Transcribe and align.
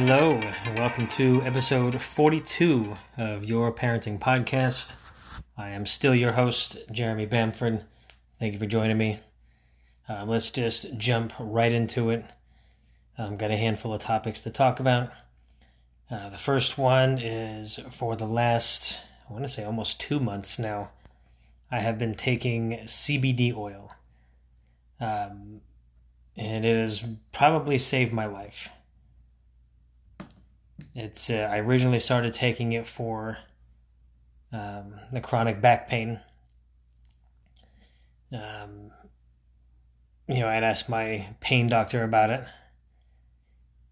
Hello, 0.00 0.40
and 0.64 0.78
welcome 0.78 1.08
to 1.08 1.42
episode 1.42 2.00
42 2.00 2.96
of 3.16 3.44
Your 3.44 3.72
Parenting 3.72 4.20
Podcast. 4.20 4.94
I 5.56 5.70
am 5.70 5.86
still 5.86 6.14
your 6.14 6.34
host, 6.34 6.78
Jeremy 6.92 7.26
Bamford. 7.26 7.82
Thank 8.38 8.52
you 8.52 8.60
for 8.60 8.66
joining 8.66 8.96
me. 8.96 9.18
Uh, 10.08 10.24
let's 10.24 10.52
just 10.52 10.96
jump 10.98 11.32
right 11.40 11.72
into 11.72 12.10
it. 12.10 12.24
I've 13.18 13.38
got 13.38 13.50
a 13.50 13.56
handful 13.56 13.92
of 13.92 14.00
topics 14.00 14.40
to 14.42 14.50
talk 14.50 14.78
about. 14.78 15.10
Uh, 16.08 16.28
the 16.28 16.38
first 16.38 16.78
one 16.78 17.18
is 17.18 17.80
for 17.90 18.14
the 18.14 18.24
last, 18.24 19.00
I 19.28 19.32
want 19.32 19.46
to 19.46 19.48
say 19.48 19.64
almost 19.64 20.00
two 20.00 20.20
months 20.20 20.60
now, 20.60 20.92
I 21.72 21.80
have 21.80 21.98
been 21.98 22.14
taking 22.14 22.78
CBD 22.84 23.52
oil. 23.52 23.92
Um, 25.00 25.62
and 26.36 26.64
it 26.64 26.76
has 26.76 27.04
probably 27.32 27.78
saved 27.78 28.12
my 28.12 28.26
life. 28.26 28.68
It's 31.00 31.30
uh, 31.30 31.48
I 31.48 31.58
originally 31.58 32.00
started 32.00 32.32
taking 32.32 32.72
it 32.72 32.84
for 32.84 33.38
um, 34.52 34.98
the 35.12 35.20
chronic 35.20 35.60
back 35.60 35.88
pain. 35.88 36.18
Um, 38.32 38.90
you 40.26 40.40
know, 40.40 40.48
I'd 40.48 40.64
asked 40.64 40.88
my 40.88 41.28
pain 41.38 41.68
doctor 41.68 42.02
about 42.02 42.30
it, 42.30 42.44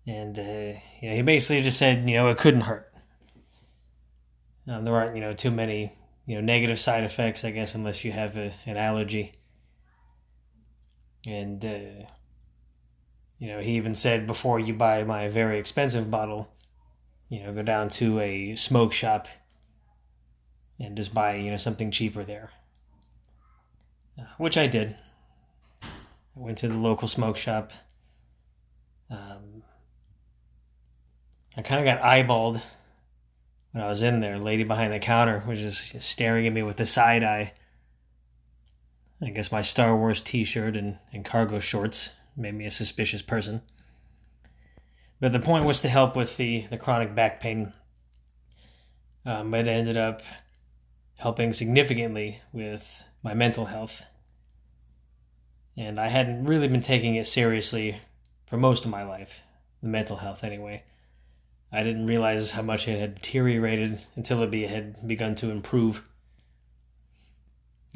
and 0.04 0.36
uh, 0.36 0.80
you 1.00 1.08
know, 1.10 1.14
he 1.14 1.22
basically 1.22 1.62
just 1.62 1.78
said, 1.78 2.10
you 2.10 2.16
know, 2.16 2.28
it 2.28 2.38
couldn't 2.38 2.62
hurt. 2.62 2.92
Um, 4.66 4.82
there 4.82 4.96
aren't, 4.96 5.14
you 5.14 5.20
know, 5.20 5.32
too 5.32 5.52
many, 5.52 5.92
you 6.26 6.34
know, 6.34 6.40
negative 6.40 6.80
side 6.80 7.04
effects, 7.04 7.44
I 7.44 7.52
guess, 7.52 7.76
unless 7.76 8.04
you 8.04 8.10
have 8.10 8.36
a, 8.36 8.52
an 8.66 8.76
allergy. 8.76 9.32
And 11.24 11.64
uh, 11.64 12.06
you 13.38 13.46
know, 13.46 13.60
he 13.60 13.76
even 13.76 13.94
said 13.94 14.26
before 14.26 14.58
you 14.58 14.74
buy 14.74 15.04
my 15.04 15.28
very 15.28 15.60
expensive 15.60 16.10
bottle, 16.10 16.48
you 17.28 17.42
know, 17.42 17.52
go 17.52 17.62
down 17.62 17.88
to 17.88 18.20
a 18.20 18.54
smoke 18.54 18.92
shop 18.92 19.28
and 20.78 20.96
just 20.96 21.12
buy, 21.12 21.36
you 21.36 21.50
know, 21.50 21.56
something 21.56 21.90
cheaper 21.90 22.24
there. 22.24 22.50
Uh, 24.18 24.24
which 24.38 24.56
I 24.56 24.66
did. 24.66 24.96
I 25.82 25.88
went 26.34 26.58
to 26.58 26.68
the 26.68 26.76
local 26.76 27.08
smoke 27.08 27.36
shop. 27.36 27.72
Um, 29.10 29.62
I 31.56 31.62
kind 31.62 31.80
of 31.80 31.84
got 31.86 32.04
eyeballed 32.04 32.60
when 33.72 33.82
I 33.82 33.88
was 33.88 34.02
in 34.02 34.20
there. 34.20 34.38
lady 34.38 34.64
behind 34.64 34.92
the 34.92 34.98
counter 34.98 35.42
was 35.46 35.58
just 35.58 36.00
staring 36.02 36.46
at 36.46 36.52
me 36.52 36.62
with 36.62 36.76
the 36.76 36.86
side 36.86 37.24
eye. 37.24 37.52
I 39.22 39.30
guess 39.30 39.50
my 39.50 39.62
Star 39.62 39.96
Wars 39.96 40.20
t 40.20 40.44
shirt 40.44 40.76
and, 40.76 40.98
and 41.12 41.24
cargo 41.24 41.58
shorts 41.58 42.10
made 42.36 42.54
me 42.54 42.66
a 42.66 42.70
suspicious 42.70 43.22
person. 43.22 43.62
But 45.20 45.32
the 45.32 45.40
point 45.40 45.64
was 45.64 45.80
to 45.80 45.88
help 45.88 46.14
with 46.16 46.36
the, 46.36 46.66
the 46.68 46.76
chronic 46.76 47.14
back 47.14 47.40
pain. 47.40 47.72
Um, 49.24 49.54
it 49.54 49.66
ended 49.66 49.96
up 49.96 50.22
helping 51.16 51.52
significantly 51.52 52.40
with 52.52 53.02
my 53.22 53.34
mental 53.34 53.66
health. 53.66 54.04
And 55.76 55.98
I 55.98 56.08
hadn't 56.08 56.44
really 56.44 56.68
been 56.68 56.80
taking 56.80 57.16
it 57.16 57.26
seriously 57.26 58.00
for 58.46 58.56
most 58.56 58.84
of 58.84 58.90
my 58.90 59.04
life, 59.04 59.40
the 59.82 59.88
mental 59.88 60.16
health 60.16 60.44
anyway. 60.44 60.84
I 61.72 61.82
didn't 61.82 62.06
realize 62.06 62.52
how 62.52 62.62
much 62.62 62.86
it 62.86 62.98
had 62.98 63.16
deteriorated 63.16 64.00
until 64.14 64.42
it 64.42 64.50
be, 64.50 64.66
had 64.66 65.06
begun 65.06 65.34
to 65.36 65.50
improve. 65.50 66.06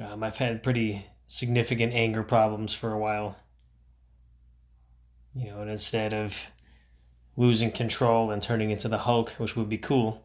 Um, 0.02 0.22
I've 0.22 0.38
had 0.38 0.62
pretty 0.62 1.06
significant 1.26 1.92
anger 1.92 2.22
problems 2.22 2.74
for 2.74 2.92
a 2.92 2.98
while. 2.98 3.36
You 5.34 5.50
know, 5.50 5.60
and 5.60 5.70
instead 5.70 6.12
of 6.12 6.46
losing 7.40 7.70
control 7.70 8.30
and 8.30 8.42
turning 8.42 8.70
into 8.70 8.86
the 8.86 8.98
Hulk, 8.98 9.30
which 9.38 9.56
would 9.56 9.70
be 9.70 9.78
cool, 9.78 10.22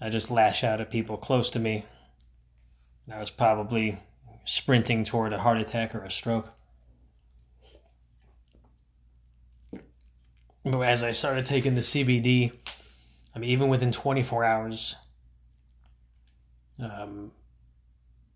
I 0.00 0.08
just 0.08 0.32
lash 0.32 0.64
out 0.64 0.80
at 0.80 0.90
people 0.90 1.16
close 1.16 1.48
to 1.50 1.60
me. 1.60 1.84
And 3.06 3.14
I 3.14 3.20
was 3.20 3.30
probably 3.30 4.00
sprinting 4.44 5.04
toward 5.04 5.32
a 5.32 5.38
heart 5.38 5.58
attack 5.58 5.94
or 5.94 6.02
a 6.02 6.10
stroke. 6.10 6.52
But 10.64 10.80
as 10.80 11.04
I 11.04 11.12
started 11.12 11.44
taking 11.44 11.76
the 11.76 11.82
CBD, 11.82 12.52
I 13.32 13.38
mean, 13.38 13.50
even 13.50 13.68
within 13.68 13.92
24 13.92 14.42
hours, 14.42 14.96
um, 16.82 17.30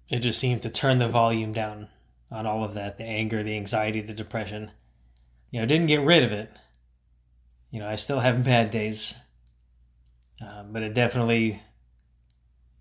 it 0.08 0.20
just 0.20 0.38
seemed 0.38 0.62
to 0.62 0.70
turn 0.70 0.98
the 0.98 1.08
volume 1.08 1.52
down 1.52 1.88
on 2.30 2.46
all 2.46 2.62
of 2.62 2.74
that 2.74 2.96
the 2.96 3.04
anger, 3.04 3.42
the 3.42 3.56
anxiety, 3.56 4.00
the 4.00 4.14
depression. 4.14 4.70
You 5.50 5.60
know, 5.60 5.66
didn't 5.66 5.88
get 5.88 6.02
rid 6.02 6.22
of 6.22 6.30
it. 6.30 6.52
You 7.74 7.80
know, 7.80 7.88
I 7.88 7.96
still 7.96 8.20
have 8.20 8.44
bad 8.44 8.70
days, 8.70 9.16
uh, 10.40 10.62
but 10.62 10.84
it 10.84 10.94
definitely, 10.94 11.60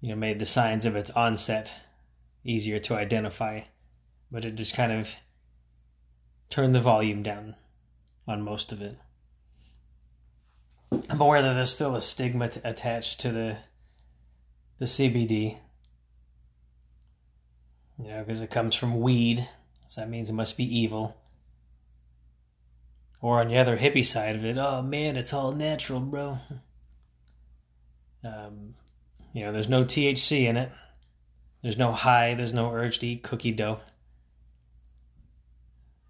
you 0.01 0.09
know, 0.09 0.15
made 0.15 0.37
the 0.37 0.45
signs 0.45 0.85
of 0.85 0.95
its 0.95 1.09
onset 1.09 1.73
easier 2.43 2.77
to 2.77 2.93
identify. 2.93 3.61
But 4.31 4.45
it 4.45 4.53
just 4.53 4.75
kind 4.75 4.91
of 4.91 5.15
turned 6.47 6.75
the 6.75 6.79
volume 6.79 7.23
down 7.23 7.55
on 8.27 8.43
most 8.43 8.71
of 8.71 8.83
it. 8.83 8.95
I'm 11.09 11.21
aware 11.21 11.41
that 11.41 11.55
there's 11.55 11.73
still 11.73 11.95
a 11.95 12.01
stigma 12.01 12.49
t- 12.49 12.61
attached 12.63 13.19
to 13.21 13.31
the 13.31 13.57
the 14.77 14.85
CBD, 14.85 15.57
you 17.97 18.09
know, 18.09 18.19
because 18.19 18.41
it 18.41 18.51
comes 18.51 18.75
from 18.75 19.01
weed, 19.01 19.47
so 19.87 20.01
that 20.01 20.09
means 20.09 20.29
it 20.29 20.33
must 20.33 20.55
be 20.55 20.79
evil. 20.79 21.17
Or 23.23 23.39
on 23.39 23.47
the 23.47 23.57
other 23.57 23.77
hippie 23.77 24.05
side 24.05 24.35
of 24.35 24.43
it, 24.43 24.57
oh 24.57 24.81
man, 24.81 25.15
it's 25.15 25.31
all 25.31 25.53
natural, 25.53 26.01
bro. 26.01 26.39
Um, 28.21 28.75
you 29.33 29.45
know, 29.45 29.53
there's 29.53 29.69
no 29.69 29.85
THC 29.85 30.43
in 30.43 30.57
it. 30.57 30.69
There's 31.61 31.77
no 31.77 31.93
high. 31.93 32.33
There's 32.33 32.53
no 32.53 32.73
urge 32.73 32.99
to 32.99 33.07
eat 33.07 33.23
cookie 33.23 33.53
dough. 33.53 33.79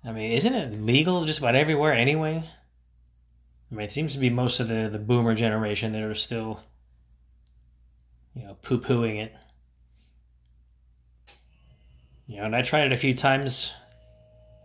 I 0.03 0.11
mean, 0.11 0.31
isn't 0.31 0.55
it 0.55 0.81
legal 0.81 1.23
just 1.25 1.37
about 1.37 1.53
everywhere 1.53 1.93
anyway? 1.93 2.49
I 3.71 3.75
mean, 3.75 3.85
it 3.85 3.91
seems 3.91 4.13
to 4.13 4.19
be 4.19 4.31
most 4.31 4.59
of 4.59 4.67
the, 4.67 4.89
the 4.91 4.97
boomer 4.97 5.35
generation 5.35 5.93
that 5.93 6.01
are 6.01 6.15
still, 6.15 6.61
you 8.33 8.43
know, 8.43 8.57
poo 8.63 8.79
pooing 8.79 9.21
it. 9.21 9.35
You 12.25 12.37
know, 12.37 12.45
and 12.45 12.55
I 12.55 12.63
tried 12.63 12.85
it 12.85 12.91
a 12.91 12.97
few 12.97 13.13
times 13.13 13.71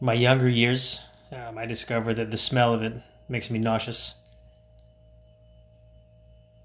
my 0.00 0.14
younger 0.14 0.48
years. 0.48 1.03
Um, 1.31 1.59
I 1.59 1.66
discovered 1.66 2.15
that 2.15 2.31
the 2.31 2.37
smell 2.37 2.72
of 2.72 2.83
it 2.83 2.94
makes 3.28 3.50
me 3.50 3.59
nauseous. 3.59 4.15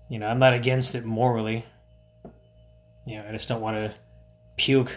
You 0.10 0.20
know, 0.20 0.28
I'm 0.28 0.40
not 0.40 0.54
against 0.54 0.96
it 0.96 1.06
morally. 1.06 1.66
You 3.06 3.18
know, 3.18 3.26
I 3.28 3.32
just 3.32 3.48
don't 3.50 3.62
want 3.62 3.76
to 3.76 3.94
puke. 4.56 4.92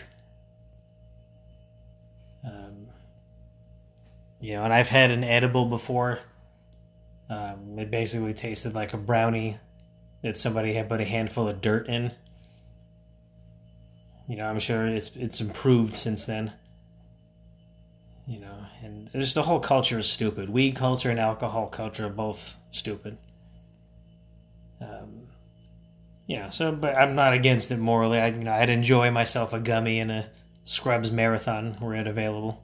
Um, 2.44 2.86
you 4.40 4.54
know, 4.54 4.62
and 4.62 4.72
I've 4.72 4.88
had 4.88 5.10
an 5.10 5.24
edible 5.24 5.66
before. 5.66 6.20
Um, 7.28 7.76
it 7.78 7.90
basically 7.90 8.34
tasted 8.34 8.74
like 8.74 8.92
a 8.92 8.98
brownie 8.98 9.58
that 10.22 10.36
somebody 10.36 10.74
had 10.74 10.88
put 10.88 11.00
a 11.00 11.04
handful 11.04 11.48
of 11.48 11.60
dirt 11.60 11.88
in. 11.88 12.12
You 14.28 14.36
know, 14.36 14.46
I'm 14.48 14.58
sure 14.58 14.86
it's 14.86 15.10
it's 15.16 15.40
improved 15.40 15.94
since 15.94 16.24
then. 16.24 16.52
You 18.26 18.40
know, 18.40 18.58
and 18.82 19.08
just 19.12 19.34
the 19.34 19.42
whole 19.42 19.60
culture 19.60 19.98
is 19.98 20.08
stupid. 20.08 20.50
Weed 20.50 20.74
culture 20.74 21.10
and 21.10 21.20
alcohol 21.20 21.68
culture 21.68 22.06
are 22.06 22.10
both 22.10 22.56
stupid. 22.72 23.18
Um, 24.80 25.28
know, 26.40 26.50
so 26.50 26.72
but 26.72 26.96
I'm 26.96 27.14
not 27.14 27.32
against 27.34 27.70
it 27.70 27.78
morally. 27.78 28.18
I 28.18 28.28
you 28.28 28.44
know 28.44 28.52
I'd 28.52 28.70
enjoy 28.70 29.10
myself 29.10 29.52
a 29.52 29.60
gummy 29.60 30.00
in 30.00 30.10
a 30.10 30.28
Scrubs 30.64 31.12
marathon 31.12 31.76
were 31.80 31.94
it 31.94 32.08
available. 32.08 32.60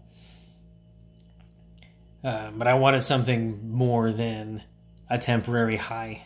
Uh, 2.25 2.50
but 2.50 2.67
I 2.67 2.75
wanted 2.75 3.03
something 3.03 3.70
more 3.70 4.11
than 4.11 4.62
a 5.09 5.19
temporary 5.19 5.76
high. 5.76 6.25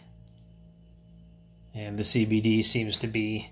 And 1.74 1.98
the 1.98 2.02
CBD 2.02 2.64
seems 2.64 2.96
to 2.98 3.06
be, 3.06 3.50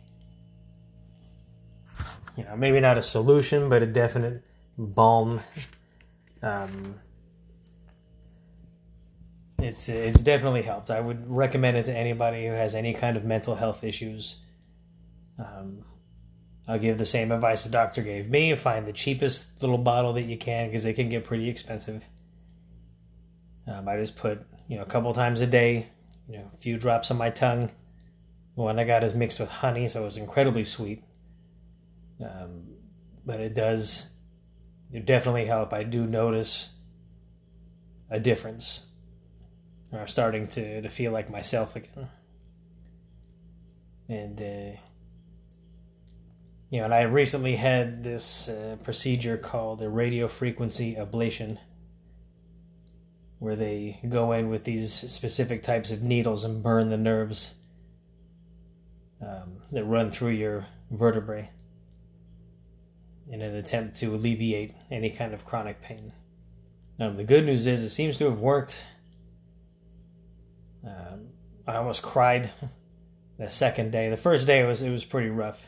you 2.36 2.44
know, 2.44 2.56
maybe 2.56 2.80
not 2.80 2.96
a 2.96 3.02
solution, 3.02 3.68
but 3.68 3.82
a 3.82 3.86
definite 3.86 4.42
balm. 4.78 5.40
Um, 6.44 7.00
it's 9.58 9.88
it's 9.88 10.20
definitely 10.20 10.60
helped. 10.60 10.90
I 10.90 11.00
would 11.00 11.32
recommend 11.32 11.78
it 11.78 11.86
to 11.86 11.96
anybody 11.96 12.46
who 12.46 12.52
has 12.52 12.74
any 12.74 12.92
kind 12.92 13.16
of 13.16 13.24
mental 13.24 13.54
health 13.54 13.82
issues. 13.82 14.36
Um, 15.38 15.84
I'll 16.68 16.78
give 16.78 16.98
the 16.98 17.06
same 17.06 17.32
advice 17.32 17.64
the 17.64 17.70
doctor 17.70 18.02
gave 18.02 18.28
me: 18.28 18.54
find 18.54 18.86
the 18.86 18.92
cheapest 18.92 19.62
little 19.62 19.78
bottle 19.78 20.12
that 20.12 20.24
you 20.24 20.36
can 20.36 20.68
because 20.68 20.82
they 20.82 20.92
can 20.92 21.08
get 21.08 21.24
pretty 21.24 21.48
expensive. 21.48 22.04
Um, 23.66 23.88
I 23.88 23.96
just 23.96 24.14
put 24.14 24.46
you 24.68 24.76
know 24.76 24.82
a 24.82 24.86
couple 24.86 25.14
times 25.14 25.40
a 25.40 25.46
day, 25.46 25.88
you 26.28 26.36
know, 26.36 26.50
a 26.52 26.56
few 26.58 26.76
drops 26.76 27.10
on 27.10 27.16
my 27.16 27.30
tongue. 27.30 27.70
The 28.56 28.62
one 28.62 28.78
I 28.78 28.84
got 28.84 29.02
is 29.02 29.14
mixed 29.14 29.40
with 29.40 29.48
honey, 29.48 29.88
so 29.88 30.02
it 30.02 30.04
was 30.04 30.18
incredibly 30.18 30.64
sweet. 30.64 31.02
Um, 32.20 32.64
but 33.24 33.40
it 33.40 33.54
does 33.54 34.10
definitely 35.00 35.46
help. 35.46 35.72
I 35.72 35.82
do 35.82 36.06
notice 36.06 36.70
a 38.10 38.20
difference 38.20 38.82
I'm 40.00 40.08
starting 40.08 40.46
to, 40.48 40.82
to 40.82 40.88
feel 40.88 41.12
like 41.12 41.30
myself 41.30 41.76
again. 41.76 42.08
And, 44.08 44.40
uh, 44.40 44.78
you 46.70 46.78
know, 46.78 46.84
and 46.84 46.94
I 46.94 47.02
recently 47.02 47.56
had 47.56 48.02
this 48.02 48.48
uh, 48.48 48.76
procedure 48.82 49.36
called 49.36 49.80
a 49.82 49.88
radio 49.88 50.28
frequency 50.28 50.96
ablation, 50.96 51.58
where 53.38 53.56
they 53.56 54.00
go 54.08 54.32
in 54.32 54.48
with 54.48 54.64
these 54.64 54.92
specific 54.92 55.62
types 55.62 55.90
of 55.90 56.02
needles 56.02 56.44
and 56.44 56.62
burn 56.62 56.90
the 56.90 56.96
nerves 56.96 57.54
um, 59.22 59.62
that 59.70 59.84
run 59.84 60.10
through 60.10 60.30
your 60.30 60.66
vertebrae 60.90 61.50
in 63.30 63.42
an 63.42 63.54
attempt 63.54 63.96
to 63.96 64.14
alleviate 64.14 64.74
any 64.90 65.10
kind 65.10 65.32
of 65.32 65.44
chronic 65.44 65.80
pain. 65.80 66.12
The 66.98 67.24
good 67.24 67.44
news 67.44 67.66
is 67.66 67.82
it 67.82 67.90
seems 67.90 68.18
to 68.18 68.24
have 68.26 68.38
worked. 68.38 68.86
Um, 70.86 71.28
I 71.66 71.76
almost 71.76 72.02
cried 72.02 72.50
the 73.38 73.50
second 73.50 73.90
day. 73.90 74.10
The 74.10 74.16
first 74.16 74.46
day 74.46 74.62
was 74.64 74.82
it 74.82 74.90
was 74.90 75.04
pretty 75.04 75.30
rough. 75.30 75.62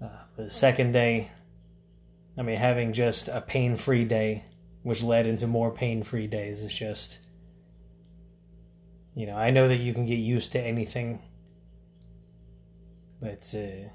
Uh, 0.00 0.08
the 0.36 0.50
second 0.50 0.92
day, 0.92 1.30
I 2.38 2.42
mean, 2.42 2.56
having 2.56 2.92
just 2.92 3.28
a 3.28 3.40
pain-free 3.40 4.04
day, 4.04 4.44
which 4.82 5.02
led 5.02 5.26
into 5.26 5.46
more 5.46 5.70
pain-free 5.70 6.28
days, 6.28 6.62
is 6.62 6.74
just. 6.74 7.18
You 9.14 9.26
know, 9.26 9.36
I 9.36 9.50
know 9.50 9.68
that 9.68 9.76
you 9.76 9.92
can 9.92 10.06
get 10.06 10.14
used 10.14 10.52
to 10.52 10.60
anything, 10.60 11.20
but 13.20 13.54
uh, 13.54 13.90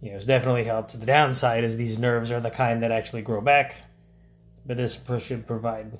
you 0.00 0.10
know, 0.10 0.16
it's 0.16 0.24
definitely 0.24 0.64
helped. 0.64 0.98
The 0.98 1.06
downside 1.06 1.64
is 1.64 1.76
these 1.76 1.98
nerves 1.98 2.30
are 2.30 2.40
the 2.40 2.50
kind 2.50 2.82
that 2.82 2.90
actually 2.90 3.22
grow 3.22 3.40
back, 3.40 3.76
but 4.64 4.76
this 4.76 5.00
should 5.18 5.46
provide, 5.46 5.98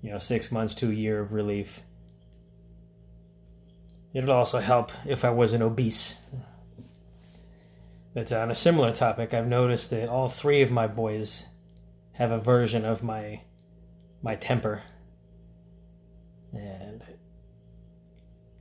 you 0.00 0.10
know, 0.10 0.18
six 0.18 0.52
months 0.52 0.74
to 0.76 0.90
a 0.90 0.94
year 0.94 1.20
of 1.20 1.32
relief. 1.32 1.82
It 4.14 4.20
would 4.20 4.30
also 4.30 4.60
help 4.60 4.92
if 5.06 5.24
I 5.24 5.30
wasn't 5.30 5.62
obese. 5.62 6.16
But 8.14 8.30
on 8.32 8.50
a 8.50 8.54
similar 8.54 8.92
topic, 8.92 9.32
I've 9.32 9.46
noticed 9.46 9.90
that 9.90 10.08
all 10.08 10.28
three 10.28 10.60
of 10.60 10.70
my 10.70 10.86
boys 10.86 11.46
have 12.12 12.30
a 12.30 12.38
version 12.38 12.84
of 12.84 13.02
my 13.02 13.40
my 14.22 14.36
temper. 14.36 14.82
And 16.52 17.02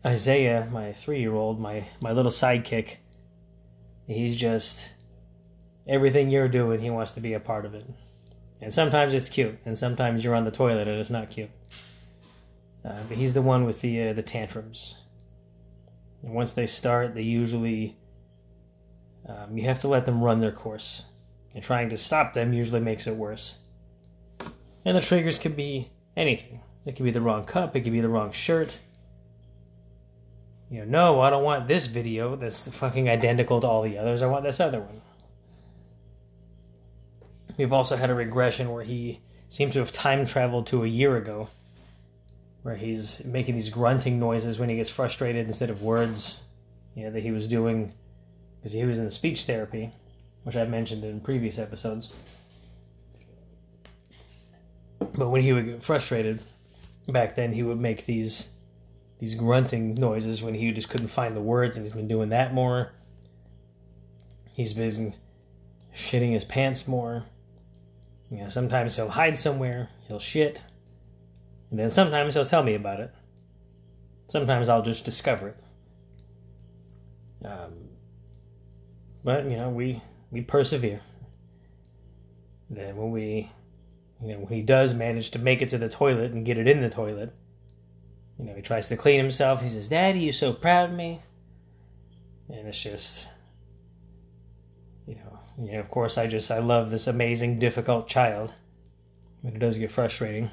Isaiah, 0.06 0.68
my 0.72 0.94
three-year-old, 0.94 1.60
my 1.60 1.86
my 2.00 2.13
little 2.13 2.31
sidekick, 2.31 2.95
he's 4.13 4.35
just 4.35 4.89
everything 5.87 6.29
you're 6.29 6.47
doing. 6.47 6.79
He 6.81 6.89
wants 6.89 7.11
to 7.13 7.21
be 7.21 7.33
a 7.33 7.39
part 7.39 7.65
of 7.65 7.73
it, 7.73 7.85
and 8.61 8.73
sometimes 8.73 9.13
it's 9.13 9.29
cute, 9.29 9.57
and 9.65 9.77
sometimes 9.77 10.23
you're 10.23 10.35
on 10.35 10.45
the 10.45 10.51
toilet 10.51 10.87
and 10.87 10.99
it's 10.99 11.09
not 11.09 11.29
cute. 11.29 11.49
Uh, 12.83 12.99
but 13.07 13.17
he's 13.17 13.33
the 13.33 13.41
one 13.41 13.65
with 13.65 13.81
the 13.81 14.09
uh, 14.09 14.13
the 14.13 14.23
tantrums. 14.23 14.95
And 16.23 16.33
once 16.33 16.53
they 16.53 16.67
start, 16.67 17.13
they 17.15 17.21
usually 17.21 17.95
um, 19.27 19.57
you 19.57 19.63
have 19.65 19.79
to 19.79 19.87
let 19.87 20.05
them 20.05 20.23
run 20.23 20.39
their 20.39 20.51
course, 20.51 21.05
and 21.53 21.63
trying 21.63 21.89
to 21.89 21.97
stop 21.97 22.33
them 22.33 22.53
usually 22.53 22.79
makes 22.79 23.07
it 23.07 23.15
worse. 23.15 23.55
And 24.83 24.97
the 24.97 25.01
triggers 25.01 25.37
can 25.37 25.53
be 25.53 25.89
anything. 26.17 26.61
It 26.85 26.95
could 26.95 27.05
be 27.05 27.11
the 27.11 27.21
wrong 27.21 27.45
cup. 27.45 27.75
It 27.75 27.81
could 27.81 27.91
be 27.93 28.01
the 28.01 28.09
wrong 28.09 28.31
shirt. 28.31 28.79
You 30.71 30.85
know, 30.85 30.85
no, 30.85 31.19
I 31.19 31.29
don't 31.29 31.44
want 31.44 31.68
this 31.68 31.88
video 31.88 32.38
that's 32.38 32.69
fucking 32.69 33.09
identical 33.09 33.59
to 33.59 33.68
all 33.68 33.81
the 33.81 33.97
others. 33.97 34.21
I 34.21 34.27
want 34.27 34.45
this 34.45 34.62
other 34.62 34.79
one. 34.79 35.01
We've 37.57 37.73
also 37.73 37.97
had 37.97 38.09
a 38.09 38.15
regression 38.15 38.71
where 38.71 38.83
he 38.83 39.19
seems 39.50 39.73
to 39.73 39.79
have 39.79 39.91
time 39.91 40.25
traveled 40.25 40.68
to 40.68 40.85
a 40.85 40.88
year 40.88 41.18
ago, 41.18 41.50
where 42.63 42.77
he's 42.77 43.21
making 43.25 43.56
these 43.56 43.69
grunting 43.69 44.18
noises 44.18 44.59
when 44.59 44.69
he 44.69 44.77
gets 44.77 44.89
frustrated 44.89 45.45
instead 45.45 45.69
of 45.69 45.81
words, 45.81 46.39
you 46.95 47.03
know, 47.03 47.12
that 47.12 47.21
he 47.21 47.31
was 47.31 47.50
doing 47.50 47.91
because 48.57 48.71
he 48.71 48.85
was 48.85 48.97
in 48.97 49.12
speech 49.12 49.44
therapy, 49.44 49.91
which 50.44 50.56
I've 50.56 50.69
mentioned 50.69 51.03
in 51.03 51.19
previous 51.19 51.59
episodes. 51.59 52.07
But 55.00 55.29
when 55.29 55.41
he 55.41 55.51
would 55.51 55.65
get 55.65 55.83
frustrated 55.83 56.41
back 57.09 57.35
then, 57.35 57.51
he 57.51 57.62
would 57.62 57.79
make 57.79 58.06
these 58.06 58.47
these 59.21 59.35
grunting 59.35 59.94
noises 59.94 60.41
when 60.41 60.56
he 60.56 60.71
just 60.71 60.89
couldn't 60.89 61.07
find 61.07 61.38
the 61.38 61.41
words, 61.41 61.77
and 61.77 61.85
he's 61.85 61.94
been 61.94 62.07
doing 62.07 62.29
that 62.29 62.56
more. 62.56 62.91
He's 64.51 64.73
been 64.73 65.13
shitting 65.95 66.31
his 66.31 66.44
pants 66.44 66.88
more. 66.88 67.25
You 68.31 68.39
know, 68.39 68.50
sometimes 68.50 68.95
he'll 68.95 69.09
hide 69.09 69.38
somewhere, 69.38 69.89
he'll 70.07 70.19
shit, 70.19 70.63
and 71.69 71.77
then 71.77 71.91
sometimes 71.91 72.33
he'll 72.33 72.45
tell 72.45 72.63
me 72.63 72.73
about 72.73 73.00
it. 73.00 73.13
Sometimes 74.25 74.69
I'll 74.69 74.81
just 74.81 75.06
discover 75.06 75.50
it. 75.50 75.57
Um, 77.45 77.89
but 79.23 79.47
you 79.47 79.57
know, 79.57 79.69
we 79.69 80.01
we 80.31 80.41
persevere. 80.41 81.01
Then 82.71 82.95
when 82.95 83.12
we, 83.12 83.51
you 84.19 84.33
know, 84.33 84.39
when 84.39 84.53
he 84.53 84.63
does 84.63 84.95
manage 84.95 85.29
to 85.31 85.39
make 85.39 85.62
it 85.62 85.69
to 85.69 85.77
the 85.77 85.89
toilet 85.89 86.31
and 86.31 86.44
get 86.44 86.57
it 86.57 86.68
in 86.68 86.81
the 86.81 86.89
toilet, 86.89 87.35
you 88.41 88.47
know, 88.47 88.55
he 88.55 88.61
tries 88.61 88.88
to 88.89 88.97
clean 88.97 89.19
himself. 89.19 89.61
He 89.61 89.69
says, 89.69 89.88
"Daddy, 89.88 90.21
you're 90.21 90.33
so 90.33 90.51
proud 90.51 90.89
of 90.89 90.95
me," 90.95 91.21
and 92.49 92.67
it's 92.67 92.81
just, 92.81 93.27
you 95.05 95.15
know, 95.15 95.39
you 95.63 95.73
know. 95.73 95.79
Of 95.79 95.91
course, 95.91 96.17
I 96.17 96.25
just 96.25 96.49
I 96.49 96.57
love 96.57 96.89
this 96.89 97.05
amazing, 97.05 97.59
difficult 97.59 98.07
child, 98.07 98.51
but 99.43 99.53
it 99.53 99.59
does 99.59 99.77
get 99.77 99.91
frustrating. 99.91 100.49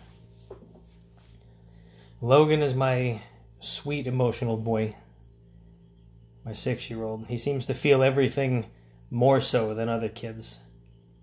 Logan 2.21 2.63
is 2.63 2.75
my 2.75 3.23
sweet, 3.59 4.07
emotional 4.07 4.59
boy 4.59 4.95
my 6.45 6.53
six 6.55 6.89
year 6.89 7.03
old. 7.03 7.27
He 7.27 7.37
seems 7.37 7.67
to 7.67 7.75
feel 7.75 8.03
everything 8.03 8.67
more 9.11 9.39
so 9.41 9.75
than 9.75 9.89
other 9.89 10.09
kids. 10.09 10.59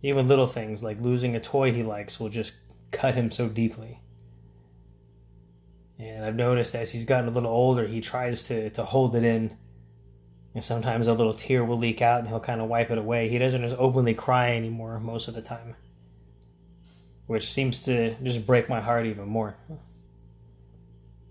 Even 0.03 0.27
little 0.27 0.45
things 0.45 0.83
like 0.83 1.01
losing 1.01 1.35
a 1.35 1.39
toy 1.39 1.71
he 1.71 1.81
likes 1.81 2.19
will 2.19 2.29
just 2.29 2.53
cut 2.91 3.15
him 3.15 3.31
so 3.31 3.49
deeply. 3.49 4.01
And 5.97 6.25
I've 6.25 6.35
noticed 6.35 6.75
as 6.75 6.91
he's 6.91 7.05
gotten 7.05 7.29
a 7.29 7.31
little 7.31 7.51
older, 7.51 7.87
he 7.87 8.01
tries 8.01 8.43
to, 8.43 8.69
to 8.71 8.83
hold 8.83 9.15
it 9.15 9.23
in. 9.23 9.57
And 10.53 10.63
sometimes 10.63 11.07
a 11.07 11.13
little 11.13 11.33
tear 11.33 11.63
will 11.63 11.77
leak 11.77 12.01
out 12.01 12.19
and 12.19 12.27
he'll 12.27 12.39
kind 12.39 12.61
of 12.61 12.69
wipe 12.69 12.91
it 12.91 12.97
away. 12.97 13.29
He 13.29 13.37
doesn't 13.37 13.61
just 13.61 13.75
openly 13.77 14.13
cry 14.13 14.51
anymore 14.51 14.99
most 14.99 15.27
of 15.27 15.33
the 15.33 15.41
time, 15.41 15.75
which 17.27 17.49
seems 17.49 17.83
to 17.85 18.15
just 18.23 18.45
break 18.45 18.69
my 18.69 18.81
heart 18.81 19.05
even 19.05 19.27
more. 19.27 19.55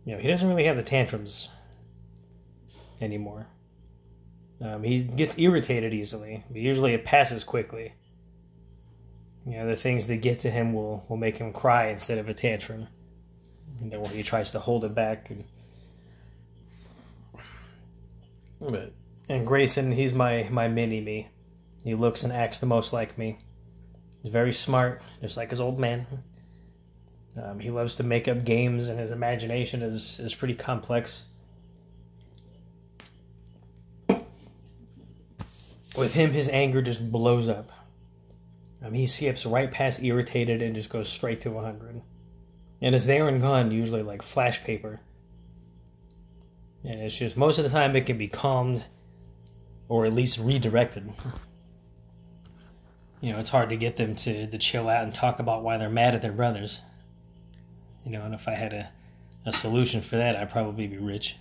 You 0.05 0.15
know, 0.15 0.19
he 0.19 0.29
doesn't 0.29 0.49
really 0.49 0.65
have 0.65 0.77
the 0.77 0.83
tantrums 0.83 1.49
anymore. 3.01 3.47
Um, 4.61 4.83
he 4.83 5.03
gets 5.03 5.39
irritated 5.39 5.93
easily, 5.93 6.45
but 6.51 6.61
usually 6.61 6.95
it 6.95 7.05
passes 7.05 7.45
quickly. 7.45 7.95
You 9.47 9.59
know, 9.59 9.67
the 9.67 9.77
things 9.77 10.07
that 10.07 10.17
get 10.19 10.41
to 10.41 10.51
him 10.51 10.73
will, 10.73 11.05
will 11.09 11.17
make 11.17 11.39
him 11.39 11.53
cry 11.53 11.89
instead 11.89 12.19
of 12.19 12.29
a 12.29 12.35
tantrum. 12.35 12.89
And 13.81 13.91
then 13.91 14.01
when 14.01 14.11
he 14.13 14.23
tries 14.23 14.51
to 14.53 14.61
hold 14.61 14.85
it 14.85 14.95
back. 14.95 15.31
And, 15.31 15.45
but, 18.61 18.93
and 19.29 19.47
Grayson, 19.47 19.93
he's 19.93 20.13
my, 20.13 20.49
my 20.51 20.69
mini 20.69 21.01
me. 21.01 21.29
He 21.83 21.95
looks 21.95 22.23
and 22.23 22.33
acts 22.33 22.59
the 22.59 22.67
most 22.67 22.93
like 22.93 23.19
me. 23.19 23.39
He's 24.23 24.33
very 24.33 24.53
smart, 24.53 25.03
just 25.21 25.37
like 25.37 25.51
his 25.51 25.61
old 25.61 25.79
man. 25.79 26.07
Um, 27.43 27.59
he 27.59 27.71
loves 27.71 27.97
to 27.97 28.03
make 28.03 28.29
up 28.29 28.45
games, 28.45 28.89
and 28.89 28.99
his 28.99 29.11
imagination 29.11 29.83
is, 29.83 30.19
is 30.21 30.35
pretty 30.35 30.55
complex. 30.55 31.25
With 35.97 36.15
him, 36.15 36.33
his 36.33 36.49
anger 36.49 36.81
just 36.81 37.13
blows 37.13 37.49
up. 37.49 37.71
Mean, 38.81 39.01
he 39.01 39.07
skips 39.07 39.47
right 39.47 39.71
past 39.71 40.03
irritated 40.03 40.61
and 40.61 40.75
just 40.75 40.91
goes 40.91 41.09
straight 41.09 41.41
to 41.43 41.51
100. 41.51 42.03
And 42.85 42.95
it's 42.95 43.07
there 43.07 43.27
and 43.29 43.41
gone, 43.41 43.71
usually 43.71 44.03
like 44.03 44.21
flash 44.21 44.63
paper. 44.63 45.01
And 46.85 47.01
it's 47.01 47.17
just, 47.17 47.35
most 47.35 47.57
of 47.57 47.65
the 47.65 47.71
time, 47.71 47.97
it 47.97 48.05
can 48.05 48.19
be 48.19 48.29
calmed 48.29 48.85
or 49.89 50.05
at 50.05 50.13
least 50.13 50.39
redirected. 50.39 51.11
You 53.23 53.33
know, 53.33 53.39
it's 53.39 53.49
hard 53.49 53.71
to 53.71 53.77
get 53.77 53.97
them 53.97 54.15
to, 54.17 54.47
to 54.47 54.59
chill 54.59 54.91
out 54.91 55.05
and 55.05 55.15
talk 55.15 55.39
about 55.39 55.63
why 55.63 55.79
they're 55.79 55.89
mad 55.89 56.15
at 56.15 56.21
their 56.21 56.31
brothers. 56.31 56.83
You 58.05 58.13
know, 58.13 58.21
and 58.21 58.35
if 58.35 58.47
I 58.47 58.53
had 58.53 58.75
a, 58.75 58.91
a 59.47 59.53
solution 59.55 60.03
for 60.03 60.17
that, 60.17 60.37
I'd 60.37 60.51
probably 60.51 60.87
be 60.87 60.99
rich 60.99 61.39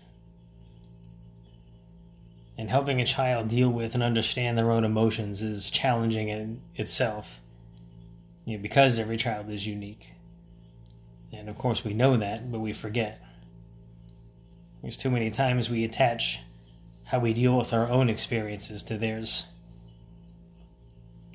and 2.58 2.70
helping 2.70 3.02
a 3.02 3.06
child 3.06 3.50
deal 3.50 3.68
with 3.68 3.96
and 3.96 4.02
understand 4.02 4.58
their 4.58 4.72
own 4.72 4.86
emotions 4.86 5.42
is 5.42 5.70
challenging 5.70 6.30
in 6.30 6.62
itself 6.76 7.42
you 8.46 8.56
know, 8.56 8.62
because 8.62 8.98
every 8.98 9.18
child 9.18 9.50
is 9.50 9.68
unique 9.68 10.14
and 11.34 11.50
of 11.50 11.58
course 11.58 11.84
we 11.84 11.94
know 11.94 12.16
that 12.18 12.52
but 12.52 12.60
we 12.60 12.74
forget 12.74 13.22
there's 14.82 14.98
too 14.98 15.10
many 15.10 15.32
times 15.32 15.70
we 15.70 15.84
attach 15.84 16.40
how 17.06 17.20
we 17.20 17.34
deal 17.34 17.58
with 17.58 17.74
our 17.74 17.90
own 17.90 18.10
experiences 18.10 18.84
to 18.84 18.98
theirs 18.98 19.46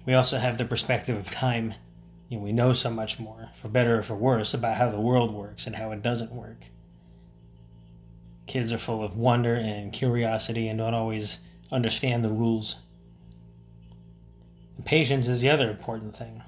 we 0.06 0.14
also 0.14 0.38
have 0.38 0.56
the 0.56 0.64
perspective 0.64 1.16
of 1.16 1.30
time 1.30 1.74
You 2.28 2.36
know, 2.38 2.44
we 2.44 2.52
know 2.52 2.72
so 2.74 2.90
much 2.90 3.18
more, 3.18 3.50
for 3.54 3.68
better 3.68 3.98
or 3.98 4.02
for 4.02 4.14
worse, 4.14 4.52
about 4.52 4.76
how 4.76 4.90
the 4.90 5.00
world 5.00 5.32
works 5.32 5.66
and 5.66 5.76
how 5.76 5.92
it 5.92 6.02
doesn't 6.02 6.32
work. 6.32 6.64
Kids 8.46 8.72
are 8.72 8.78
full 8.78 9.02
of 9.02 9.16
wonder 9.16 9.54
and 9.54 9.92
curiosity 9.92 10.68
and 10.68 10.78
don't 10.78 10.94
always 10.94 11.38
understand 11.70 12.24
the 12.24 12.30
rules. 12.30 12.76
And 14.76 14.84
patience 14.84 15.26
is 15.28 15.40
the 15.40 15.50
other 15.50 15.70
important 15.70 16.16
thing. 16.16 16.42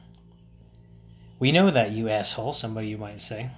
We 1.40 1.52
know 1.52 1.70
that, 1.70 1.92
you 1.92 2.10
asshole, 2.10 2.52
somebody 2.52 2.88
you 2.88 2.98
might 2.98 3.20
say. 3.20 3.50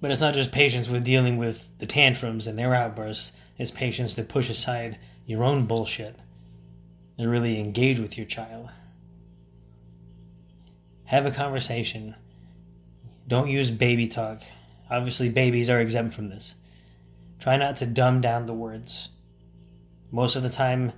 But 0.00 0.10
it's 0.10 0.20
not 0.20 0.34
just 0.34 0.52
patience 0.52 0.88
with 0.88 1.04
dealing 1.04 1.38
with 1.38 1.66
the 1.78 1.86
tantrums 1.86 2.48
and 2.48 2.58
their 2.58 2.74
outbursts, 2.74 3.32
it's 3.56 3.70
patience 3.70 4.14
to 4.14 4.24
push 4.24 4.50
aside 4.50 4.98
your 5.26 5.44
own 5.44 5.66
bullshit 5.66 6.16
and 7.16 7.30
really 7.30 7.58
engage 7.58 8.00
with 8.00 8.18
your 8.18 8.26
child. 8.26 8.68
Have 11.04 11.24
a 11.24 11.30
conversation. 11.30 12.16
Don't 13.28 13.48
use 13.48 13.70
baby 13.70 14.08
talk. 14.08 14.42
Obviously, 14.90 15.28
babies 15.28 15.70
are 15.70 15.80
exempt 15.80 16.14
from 16.14 16.28
this. 16.28 16.56
Try 17.38 17.56
not 17.56 17.76
to 17.76 17.86
dumb 17.86 18.20
down 18.20 18.46
the 18.46 18.54
words. 18.54 19.08
Most 20.10 20.34
of 20.34 20.42
the 20.42 20.50
time, 20.50 20.92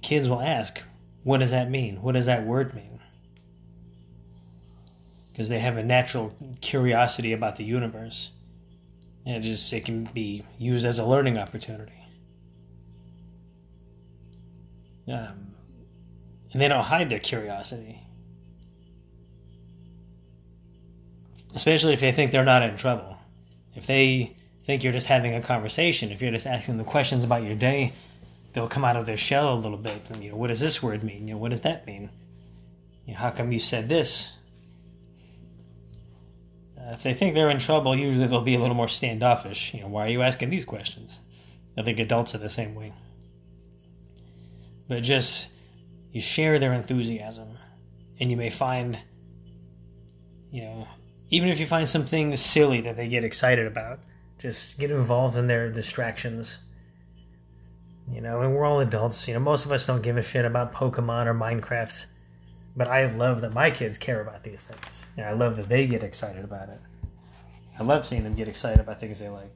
kids 0.00 0.28
will 0.28 0.40
ask, 0.40 0.80
What 1.24 1.38
does 1.38 1.50
that 1.50 1.70
mean? 1.70 2.02
What 2.02 2.12
does 2.12 2.26
that 2.26 2.46
word 2.46 2.72
mean? 2.72 3.00
Because 5.32 5.48
they 5.48 5.58
have 5.58 5.78
a 5.78 5.82
natural 5.82 6.36
curiosity 6.60 7.32
about 7.32 7.56
the 7.56 7.64
universe. 7.64 8.30
And 9.24 9.36
it 9.36 9.48
just 9.48 9.72
it 9.72 9.84
can 9.84 10.04
be 10.04 10.44
used 10.58 10.84
as 10.84 10.98
a 10.98 11.04
learning 11.04 11.38
opportunity. 11.38 11.92
Um, 15.08 15.54
and 16.52 16.60
they 16.60 16.68
don't 16.68 16.84
hide 16.84 17.08
their 17.08 17.18
curiosity. 17.18 18.00
Especially 21.54 21.92
if 21.92 22.00
they 22.00 22.12
think 22.12 22.30
they're 22.30 22.44
not 22.44 22.62
in 22.62 22.76
trouble. 22.76 23.16
If 23.74 23.86
they 23.86 24.36
think 24.64 24.84
you're 24.84 24.92
just 24.92 25.06
having 25.06 25.34
a 25.34 25.42
conversation, 25.42 26.12
if 26.12 26.22
you're 26.22 26.30
just 26.30 26.46
asking 26.46 26.76
them 26.76 26.86
questions 26.86 27.24
about 27.24 27.42
your 27.42 27.54
day, 27.54 27.92
they'll 28.52 28.68
come 28.68 28.84
out 28.84 28.96
of 28.96 29.06
their 29.06 29.16
shell 29.16 29.54
a 29.54 29.56
little 29.56 29.78
bit. 29.78 30.10
And, 30.10 30.22
you 30.22 30.30
know, 30.30 30.36
what 30.36 30.48
does 30.48 30.60
this 30.60 30.82
word 30.82 31.02
mean? 31.02 31.28
You 31.28 31.34
know, 31.34 31.40
what 31.40 31.50
does 31.50 31.62
that 31.62 31.86
mean? 31.86 32.10
You 33.06 33.14
know, 33.14 33.18
how 33.18 33.30
come 33.30 33.50
you 33.50 33.60
said 33.60 33.88
this? 33.88 34.32
Uh, 36.82 36.92
if 36.92 37.02
they 37.02 37.14
think 37.14 37.34
they're 37.34 37.50
in 37.50 37.58
trouble, 37.58 37.96
usually 37.96 38.26
they'll 38.26 38.40
be 38.40 38.54
a 38.54 38.60
little 38.60 38.74
more 38.74 38.88
standoffish. 38.88 39.72
You 39.74 39.82
know, 39.82 39.88
why 39.88 40.06
are 40.06 40.10
you 40.10 40.22
asking 40.22 40.50
these 40.50 40.64
questions? 40.64 41.18
I 41.76 41.82
think 41.82 41.98
adults 41.98 42.34
are 42.34 42.38
the 42.38 42.50
same 42.50 42.74
way. 42.74 42.92
But 44.88 45.02
just 45.02 45.48
you 46.12 46.20
share 46.20 46.58
their 46.58 46.72
enthusiasm, 46.72 47.56
and 48.20 48.30
you 48.30 48.36
may 48.36 48.50
find, 48.50 48.98
you 50.50 50.62
know, 50.62 50.88
even 51.30 51.48
if 51.48 51.60
you 51.60 51.66
find 51.66 51.88
something 51.88 52.36
silly 52.36 52.80
that 52.82 52.96
they 52.96 53.08
get 53.08 53.24
excited 53.24 53.66
about, 53.66 54.00
just 54.38 54.78
get 54.78 54.90
involved 54.90 55.36
in 55.36 55.46
their 55.46 55.70
distractions. 55.70 56.58
You 58.10 58.20
know, 58.20 58.42
and 58.42 58.54
we're 58.54 58.64
all 58.64 58.80
adults. 58.80 59.26
You 59.28 59.34
know, 59.34 59.40
most 59.40 59.64
of 59.64 59.72
us 59.72 59.86
don't 59.86 60.02
give 60.02 60.16
a 60.16 60.22
shit 60.22 60.44
about 60.44 60.74
Pokemon 60.74 61.26
or 61.26 61.34
Minecraft. 61.34 62.04
But 62.76 62.88
I 62.88 63.06
love 63.06 63.42
that 63.42 63.52
my 63.52 63.70
kids 63.70 63.98
care 63.98 64.20
about 64.20 64.42
these 64.42 64.62
things. 64.62 65.04
And 65.16 65.26
I 65.26 65.32
love 65.32 65.56
that 65.56 65.68
they 65.68 65.86
get 65.86 66.02
excited 66.02 66.44
about 66.44 66.68
it. 66.68 66.80
I 67.78 67.82
love 67.82 68.06
seeing 68.06 68.24
them 68.24 68.34
get 68.34 68.48
excited 68.48 68.80
about 68.80 69.00
things 69.00 69.18
they 69.18 69.28
like. 69.28 69.54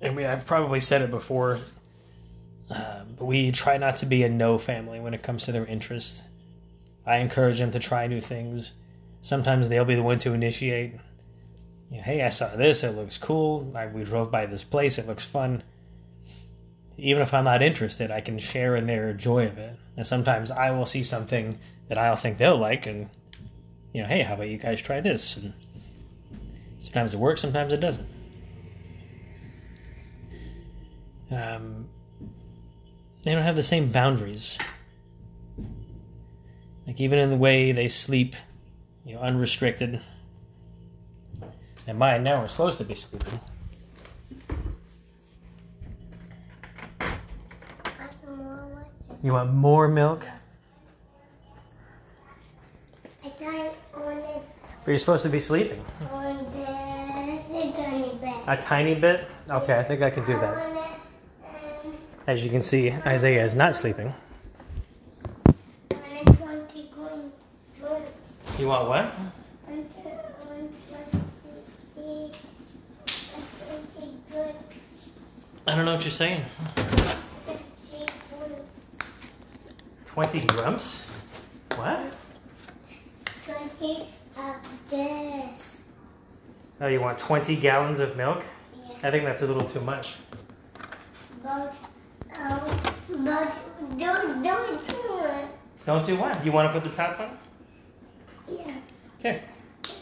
And 0.00 0.16
we, 0.16 0.24
I've 0.24 0.46
probably 0.46 0.80
said 0.80 1.02
it 1.02 1.10
before, 1.10 1.60
uh, 2.70 3.02
but 3.16 3.24
we 3.26 3.52
try 3.52 3.76
not 3.76 3.98
to 3.98 4.06
be 4.06 4.22
a 4.22 4.28
no 4.28 4.56
family 4.56 4.98
when 4.98 5.12
it 5.12 5.22
comes 5.22 5.44
to 5.44 5.52
their 5.52 5.66
interests. 5.66 6.22
I 7.04 7.16
encourage 7.16 7.58
them 7.58 7.70
to 7.72 7.78
try 7.78 8.06
new 8.06 8.20
things. 8.20 8.72
Sometimes 9.20 9.68
they'll 9.68 9.84
be 9.84 9.94
the 9.94 10.02
one 10.02 10.18
to 10.20 10.32
initiate. 10.32 10.94
You 11.90 11.98
know, 11.98 12.02
hey, 12.02 12.22
I 12.22 12.30
saw 12.30 12.56
this. 12.56 12.82
It 12.82 12.92
looks 12.92 13.18
cool. 13.18 13.72
I, 13.76 13.88
we 13.88 14.04
drove 14.04 14.30
by 14.30 14.46
this 14.46 14.64
place. 14.64 14.96
It 14.96 15.06
looks 15.06 15.26
fun. 15.26 15.62
Even 17.00 17.22
if 17.22 17.32
I'm 17.32 17.44
not 17.44 17.62
interested, 17.62 18.10
I 18.10 18.20
can 18.20 18.38
share 18.38 18.76
in 18.76 18.86
their 18.86 19.14
joy 19.14 19.46
of 19.46 19.56
it. 19.56 19.76
And 19.96 20.06
sometimes 20.06 20.50
I 20.50 20.70
will 20.70 20.86
see 20.86 21.02
something 21.02 21.58
that 21.88 21.98
I'll 21.98 22.16
think 22.16 22.38
they'll 22.38 22.58
like, 22.58 22.86
and 22.86 23.08
you 23.92 24.02
know, 24.02 24.08
hey, 24.08 24.22
how 24.22 24.34
about 24.34 24.48
you 24.48 24.58
guys 24.58 24.80
try 24.80 25.00
this? 25.00 25.36
And 25.36 25.54
sometimes 26.78 27.14
it 27.14 27.18
works, 27.18 27.40
sometimes 27.40 27.72
it 27.72 27.80
doesn't. 27.80 28.08
Um, 31.30 31.88
they 33.22 33.32
don't 33.32 33.42
have 33.42 33.56
the 33.56 33.62
same 33.62 33.90
boundaries. 33.90 34.58
Like 36.86 37.00
even 37.00 37.18
in 37.18 37.30
the 37.30 37.36
way 37.36 37.72
they 37.72 37.88
sleep, 37.88 38.36
you 39.04 39.14
know, 39.14 39.20
unrestricted. 39.20 40.00
And 41.86 41.98
mine 41.98 42.22
now 42.24 42.36
are 42.36 42.48
supposed 42.48 42.78
to 42.78 42.84
be 42.84 42.94
sleeping. 42.94 43.40
You 49.22 49.32
want 49.34 49.52
more 49.52 49.86
milk? 49.88 50.24
I 53.24 53.28
got 53.38 53.74
on 53.94 54.16
it 54.18 54.42
But 54.84 54.90
you're 54.92 54.98
supposed 54.98 55.22
to 55.24 55.28
be 55.28 55.38
sleeping. 55.40 55.84
on 56.12 56.38
tiny 57.76 58.14
bit. 58.20 58.34
A 58.46 58.56
tiny 58.56 58.94
bit? 58.94 59.26
Okay, 59.50 59.78
I 59.78 59.82
think 59.82 60.00
I 60.02 60.08
can 60.10 60.24
do 60.24 60.32
that. 60.40 60.54
On 60.56 60.76
it 60.76 60.84
and 61.84 61.94
As 62.26 62.42
you 62.44 62.50
can 62.50 62.62
see, 62.62 62.92
Isaiah 63.06 63.44
is 63.44 63.54
not 63.54 63.74
sleeping. 63.76 64.14
on 65.46 65.54
it 65.92 66.26
twenty 66.38 66.90
going 66.96 67.30
good. 67.80 68.02
You 68.58 68.68
want 68.68 68.88
what? 68.88 69.04
On 69.68 69.68
the 69.68 69.74
on 69.76 70.46
twenty 70.46 70.72
twenty 71.94 72.32
good. 74.32 74.54
I 75.66 75.76
don't 75.76 75.84
know 75.84 75.94
what 75.94 76.04
you're 76.04 76.10
saying. 76.10 76.42
Fifty 77.46 78.06
good. 78.30 78.56
20 80.14 80.40
grumps? 80.46 81.06
What? 81.76 82.00
Twenty 83.46 84.08
of 84.36 84.56
this. 84.88 85.54
Oh, 86.80 86.88
you 86.88 87.00
want 87.00 87.18
20 87.18 87.54
gallons 87.56 88.00
of 88.00 88.16
milk? 88.16 88.44
Yeah. 88.74 89.08
I 89.08 89.10
think 89.12 89.24
that's 89.24 89.42
a 89.42 89.46
little 89.46 89.64
too 89.64 89.80
much. 89.80 90.16
But 91.42 91.74
um 92.36 92.60
but 93.24 93.52
don't 93.96 94.42
don't 94.42 94.88
do 94.88 95.18
it. 95.24 95.44
Don't 95.84 96.04
do 96.04 96.16
what? 96.16 96.44
You 96.44 96.52
want 96.52 96.68
to 96.68 96.72
put 96.80 96.82
the 96.90 96.94
top 96.96 97.20
on? 97.20 97.38
Yeah. 98.48 98.74
Okay. 99.20 99.42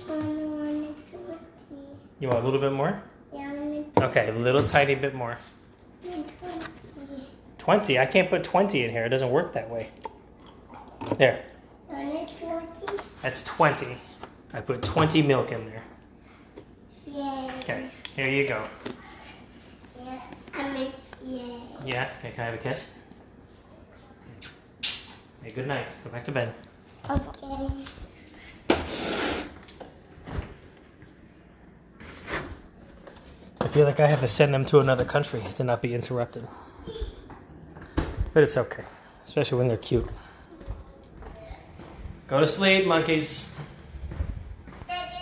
On 0.08 0.16
on 0.16 0.94
twenty. 1.10 1.86
You 2.20 2.28
want 2.28 2.40
a 2.40 2.44
little 2.44 2.60
bit 2.60 2.72
more? 2.72 3.02
Yeah, 3.32 3.82
Okay, 3.98 4.30
a 4.30 4.32
little 4.32 4.64
tiny 4.64 4.94
bit 4.94 5.14
more. 5.14 5.38
Twenty. 7.68 7.98
I 7.98 8.06
can't 8.06 8.30
put 8.30 8.44
20 8.44 8.82
in 8.82 8.90
here. 8.90 9.04
It 9.04 9.10
doesn't 9.10 9.30
work 9.30 9.52
that 9.52 9.68
way. 9.68 9.90
There. 11.18 11.44
On 11.90 12.00
it 12.00 12.30
twenty. 12.38 13.02
That's 13.20 13.42
20. 13.42 13.94
I 14.54 14.60
put 14.62 14.80
20 14.80 15.20
milk 15.20 15.52
in 15.52 15.66
there. 15.66 15.82
Yeah. 17.06 17.52
Okay, 17.58 17.90
here 18.16 18.30
you 18.30 18.48
go. 18.48 18.66
Yeah. 20.02 20.18
I 20.54 20.70
mean, 20.70 20.92
yeah. 21.22 21.58
Yeah, 21.84 22.08
okay, 22.20 22.30
can 22.30 22.40
I 22.40 22.44
have 22.46 22.54
a 22.54 22.56
kiss? 22.56 22.88
Hey, 25.42 25.50
good 25.50 25.66
night. 25.66 25.88
Go 26.04 26.10
back 26.10 26.24
to 26.24 26.32
bed. 26.32 26.54
Okay. 27.10 27.68
I 33.60 33.68
feel 33.68 33.84
like 33.84 34.00
I 34.00 34.06
have 34.06 34.20
to 34.20 34.28
send 34.28 34.54
them 34.54 34.64
to 34.64 34.78
another 34.78 35.04
country 35.04 35.42
to 35.56 35.64
not 35.64 35.82
be 35.82 35.94
interrupted. 35.94 36.48
But 38.32 38.42
it's 38.42 38.56
okay, 38.56 38.84
especially 39.24 39.58
when 39.58 39.68
they're 39.68 39.76
cute. 39.76 40.08
Go 42.28 42.40
to 42.40 42.46
sleep, 42.46 42.86
monkeys. 42.86 43.44
Monkey. 44.86 45.18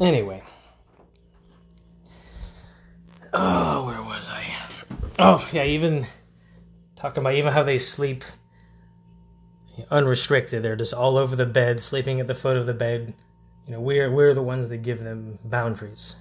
Anyway. 0.00 0.42
Oh, 3.32 3.84
where 3.84 4.02
was 4.02 4.28
I? 4.28 4.44
Oh, 5.18 5.46
yeah, 5.52 5.64
even 5.64 6.06
talking 6.96 7.20
about 7.20 7.34
even 7.34 7.52
how 7.52 7.62
they 7.62 7.78
sleep 7.78 8.24
unrestricted. 9.90 10.62
They're 10.62 10.76
just 10.76 10.94
all 10.94 11.16
over 11.16 11.36
the 11.36 11.46
bed, 11.46 11.80
sleeping 11.80 12.20
at 12.20 12.26
the 12.26 12.34
foot 12.34 12.56
of 12.56 12.66
the 12.66 12.74
bed. 12.74 13.14
You 13.66 13.72
know, 13.72 13.80
we're 13.80 14.10
we're 14.10 14.34
the 14.34 14.42
ones 14.42 14.68
that 14.68 14.78
give 14.78 15.02
them 15.02 15.38
boundaries. 15.44 16.16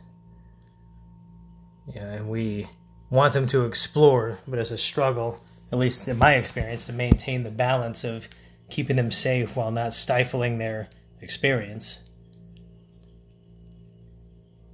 Yeah, 1.87 2.11
and 2.13 2.29
we 2.29 2.67
want 3.09 3.33
them 3.33 3.47
to 3.47 3.65
explore, 3.65 4.39
but 4.47 4.59
it's 4.59 4.71
a 4.71 4.77
struggle, 4.77 5.43
at 5.71 5.77
least 5.77 6.07
in 6.07 6.17
my 6.17 6.35
experience, 6.35 6.85
to 6.85 6.93
maintain 6.93 7.43
the 7.43 7.51
balance 7.51 8.03
of 8.03 8.27
keeping 8.69 8.95
them 8.95 9.11
safe 9.11 9.55
while 9.55 9.71
not 9.71 9.93
stifling 9.93 10.57
their 10.57 10.89
experience. 11.21 11.99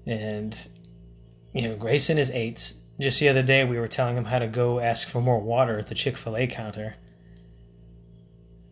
And 0.06 0.56
you 1.54 1.68
know, 1.68 1.76
Grayson 1.76 2.18
is 2.18 2.30
eight, 2.32 2.74
Just 3.00 3.20
the 3.20 3.30
other 3.30 3.44
day, 3.44 3.64
we 3.64 3.80
were 3.80 3.88
telling 3.88 4.18
him 4.18 4.26
how 4.26 4.40
to 4.40 4.48
go 4.48 4.80
ask 4.80 5.08
for 5.08 5.22
more 5.22 5.40
water 5.40 5.80
at 5.80 5.88
the 5.88 5.96
Chick 5.96 6.18
fil 6.18 6.38
A 6.38 6.48
counter. 6.48 6.96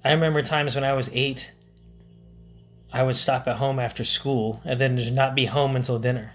I 0.04 0.12
remember 0.12 0.42
times 0.42 0.76
when 0.76 0.84
I 0.84 0.94
was 0.94 1.10
eight, 1.14 1.52
I 2.94 3.04
would 3.04 3.16
stop 3.16 3.48
at 3.48 3.58
home 3.58 3.80
after 3.80 4.04
school 4.04 4.62
and 4.64 4.80
then 4.80 4.98
just 4.98 5.14
not 5.14 5.36
be 5.36 5.46
home 5.46 5.76
until 5.76 5.98
dinner. 5.98 6.34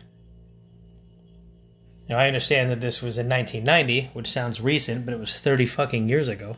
Now, 2.08 2.18
I 2.18 2.26
understand 2.26 2.70
that 2.70 2.80
this 2.80 3.00
was 3.00 3.16
in 3.18 3.28
1990, 3.28 4.10
which 4.12 4.30
sounds 4.30 4.60
recent, 4.60 5.04
but 5.04 5.14
it 5.14 5.20
was 5.20 5.40
30 5.40 5.66
fucking 5.66 6.08
years 6.08 6.28
ago. 6.28 6.56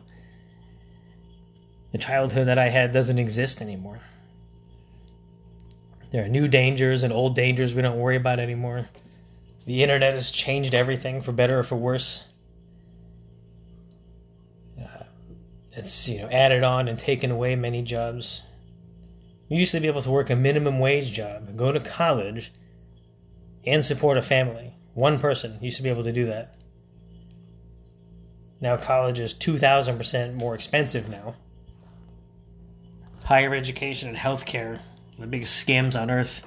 The 1.92 1.98
childhood 1.98 2.48
that 2.48 2.58
I 2.58 2.70
had 2.70 2.92
doesn't 2.92 3.18
exist 3.18 3.60
anymore. 3.60 4.00
There 6.10 6.24
are 6.24 6.28
new 6.28 6.48
dangers 6.48 7.02
and 7.02 7.12
old 7.12 7.34
dangers 7.34 7.74
we 7.74 7.82
don't 7.82 7.98
worry 7.98 8.16
about 8.16 8.40
anymore. 8.40 8.88
The 9.66 9.82
internet 9.82 10.14
has 10.14 10.30
changed 10.30 10.74
everything 10.74 11.22
for 11.22 11.32
better 11.32 11.58
or 11.58 11.62
for 11.62 11.76
worse. 11.76 12.24
Uh, 14.80 15.04
it's 15.72 16.08
you 16.08 16.18
know 16.18 16.28
added 16.28 16.62
on 16.62 16.88
and 16.88 16.98
taken 16.98 17.30
away 17.30 17.56
many 17.56 17.82
jobs. 17.82 18.42
You 19.48 19.58
used 19.58 19.72
to 19.72 19.80
be 19.80 19.86
able 19.86 20.02
to 20.02 20.10
work 20.10 20.30
a 20.30 20.36
minimum 20.36 20.78
wage 20.78 21.12
job, 21.12 21.56
go 21.56 21.72
to 21.72 21.80
college, 21.80 22.52
and 23.66 23.84
support 23.84 24.18
a 24.18 24.22
family. 24.22 24.73
One 24.94 25.18
person 25.18 25.58
used 25.60 25.76
to 25.76 25.82
be 25.82 25.90
able 25.90 26.04
to 26.04 26.12
do 26.12 26.26
that. 26.26 26.54
Now 28.60 28.76
college 28.76 29.18
is 29.18 29.34
2,000% 29.34 30.34
more 30.34 30.54
expensive 30.54 31.08
now. 31.08 31.34
Higher 33.24 33.54
education 33.54 34.08
and 34.08 34.16
healthcare, 34.16 34.80
the 35.18 35.26
biggest 35.26 35.66
scams 35.66 36.00
on 36.00 36.10
earth. 36.10 36.44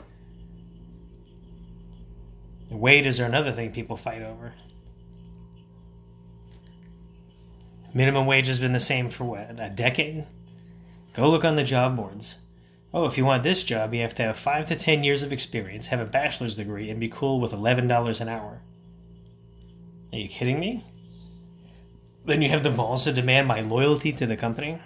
Wages 2.70 3.20
are 3.20 3.26
another 3.26 3.52
thing 3.52 3.72
people 3.72 3.98
fight 3.98 4.22
over. 4.22 4.54
Minimum 7.94 8.26
wage 8.26 8.48
has 8.48 8.60
been 8.60 8.74
the 8.74 8.80
same 8.80 9.10
for 9.10 9.26
what, 9.26 9.56
a 9.58 9.70
decade? 9.70 10.26
Go 11.14 11.30
look 11.30 11.44
on 11.44 11.56
the 11.56 11.64
job 11.64 11.96
boards. 11.96 12.38
Oh, 12.98 13.06
if 13.06 13.16
you 13.16 13.26
want 13.26 13.44
this 13.44 13.64
job, 13.64 13.94
you 13.94 14.02
have 14.02 14.16
to 14.16 14.24
have 14.24 14.38
5 14.38 14.70
to 14.70 14.76
10 14.76 15.04
years 15.04 15.22
of 15.22 15.32
experience, 15.32 15.86
have 15.86 16.00
a 16.00 16.06
bachelor's 16.06 16.56
degree, 16.56 16.90
and 16.90 17.00
be 17.00 17.10
cool 17.10 17.40
with 17.40 17.52
$11 17.52 18.22
an 18.22 18.28
hour. 18.28 18.60
Are 20.12 20.18
you 20.18 20.28
kidding 20.28 20.60
me? 20.60 20.84
Then 22.26 22.42
you 22.42 22.50
have 22.50 22.64
the 22.64 22.72
balls 22.72 23.04
to 23.04 23.14
demand 23.14 23.48
my 23.48 23.62
loyalty 23.62 24.14
to 24.14 24.26
the 24.26 24.36
company? 24.36 24.82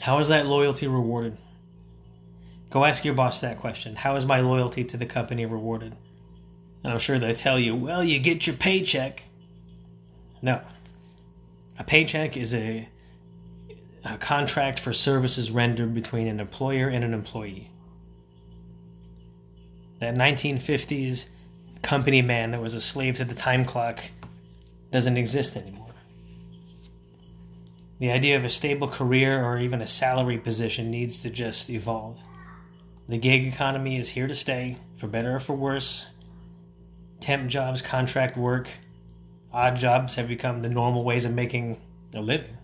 How 0.00 0.18
is 0.18 0.26
that 0.26 0.48
loyalty 0.48 0.88
rewarded? 0.88 1.38
Go 2.70 2.84
ask 2.84 3.04
your 3.04 3.14
boss 3.14 3.40
that 3.40 3.60
question. 3.60 3.94
How 3.94 4.16
is 4.16 4.26
my 4.26 4.40
loyalty 4.40 4.82
to 4.82 4.96
the 4.96 5.06
company 5.06 5.46
rewarded? 5.46 5.94
And 6.82 6.92
I'm 6.92 6.98
sure 6.98 7.20
they'll 7.20 7.34
tell 7.34 7.60
you, 7.60 7.76
well, 7.76 8.02
you 8.02 8.18
get 8.18 8.48
your 8.48 8.56
paycheck. 8.56 9.22
No. 10.42 10.60
A 11.78 11.84
paycheck 11.84 12.36
is 12.36 12.52
a, 12.52 12.88
a 14.12 14.18
contract 14.18 14.78
for 14.78 14.92
services 14.92 15.50
rendered 15.50 15.94
between 15.94 16.26
an 16.26 16.40
employer 16.40 16.88
and 16.88 17.04
an 17.04 17.12
employee. 17.12 17.70
That 19.98 20.14
1950s 20.14 21.26
company 21.82 22.22
man 22.22 22.50
that 22.50 22.60
was 22.60 22.74
a 22.74 22.80
slave 22.80 23.16
to 23.16 23.24
the 23.24 23.34
time 23.34 23.64
clock 23.64 24.00
doesn't 24.90 25.16
exist 25.16 25.56
anymore. 25.56 25.86
The 27.98 28.10
idea 28.10 28.36
of 28.36 28.44
a 28.44 28.50
stable 28.50 28.88
career 28.88 29.42
or 29.42 29.58
even 29.58 29.80
a 29.80 29.86
salary 29.86 30.38
position 30.38 30.90
needs 30.90 31.20
to 31.20 31.30
just 31.30 31.70
evolve. 31.70 32.18
The 33.08 33.18
gig 33.18 33.46
economy 33.46 33.96
is 33.96 34.10
here 34.10 34.26
to 34.26 34.34
stay, 34.34 34.78
for 34.96 35.06
better 35.06 35.36
or 35.36 35.40
for 35.40 35.54
worse. 35.54 36.06
Temp 37.20 37.48
jobs, 37.48 37.80
contract 37.80 38.36
work, 38.36 38.68
odd 39.52 39.76
jobs 39.76 40.16
have 40.16 40.28
become 40.28 40.60
the 40.60 40.68
normal 40.68 41.04
ways 41.04 41.24
of 41.24 41.32
making 41.32 41.80
a 42.14 42.20
living. 42.20 42.55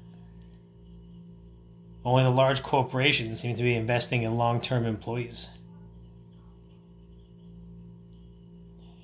Only 2.04 2.24
the 2.24 2.30
large 2.30 2.62
corporations 2.62 3.40
seem 3.40 3.54
to 3.54 3.62
be 3.62 3.74
investing 3.74 4.22
in 4.22 4.36
long 4.36 4.60
term 4.60 4.86
employees. 4.86 5.48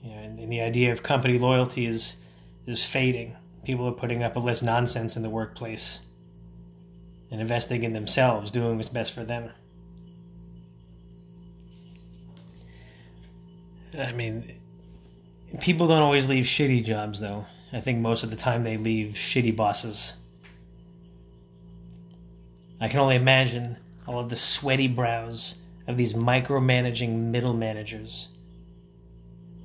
You 0.02 0.10
know, 0.10 0.18
and, 0.18 0.38
and 0.38 0.52
the 0.52 0.60
idea 0.60 0.90
of 0.90 1.02
company 1.02 1.38
loyalty 1.38 1.86
is, 1.86 2.16
is 2.66 2.84
fading. 2.84 3.36
People 3.64 3.86
are 3.86 3.92
putting 3.92 4.22
up 4.22 4.34
with 4.34 4.44
less 4.44 4.62
nonsense 4.62 5.16
in 5.16 5.22
the 5.22 5.30
workplace 5.30 6.00
and 7.30 7.40
investing 7.40 7.84
in 7.84 7.92
themselves, 7.92 8.50
doing 8.50 8.76
what's 8.76 8.88
best 8.88 9.12
for 9.12 9.22
them. 9.22 9.50
I 13.98 14.12
mean, 14.12 14.60
people 15.60 15.86
don't 15.86 16.02
always 16.02 16.28
leave 16.28 16.44
shitty 16.44 16.84
jobs, 16.84 17.20
though. 17.20 17.46
I 17.72 17.80
think 17.80 17.98
most 17.98 18.22
of 18.22 18.30
the 18.30 18.36
time 18.36 18.64
they 18.64 18.76
leave 18.76 19.12
shitty 19.12 19.54
bosses. 19.54 20.14
I 22.80 22.88
can 22.88 23.00
only 23.00 23.16
imagine 23.16 23.78
all 24.06 24.18
of 24.18 24.28
the 24.28 24.36
sweaty 24.36 24.88
brows 24.88 25.54
of 25.86 25.96
these 25.96 26.12
micromanaging 26.12 27.30
middle 27.30 27.54
managers 27.54 28.28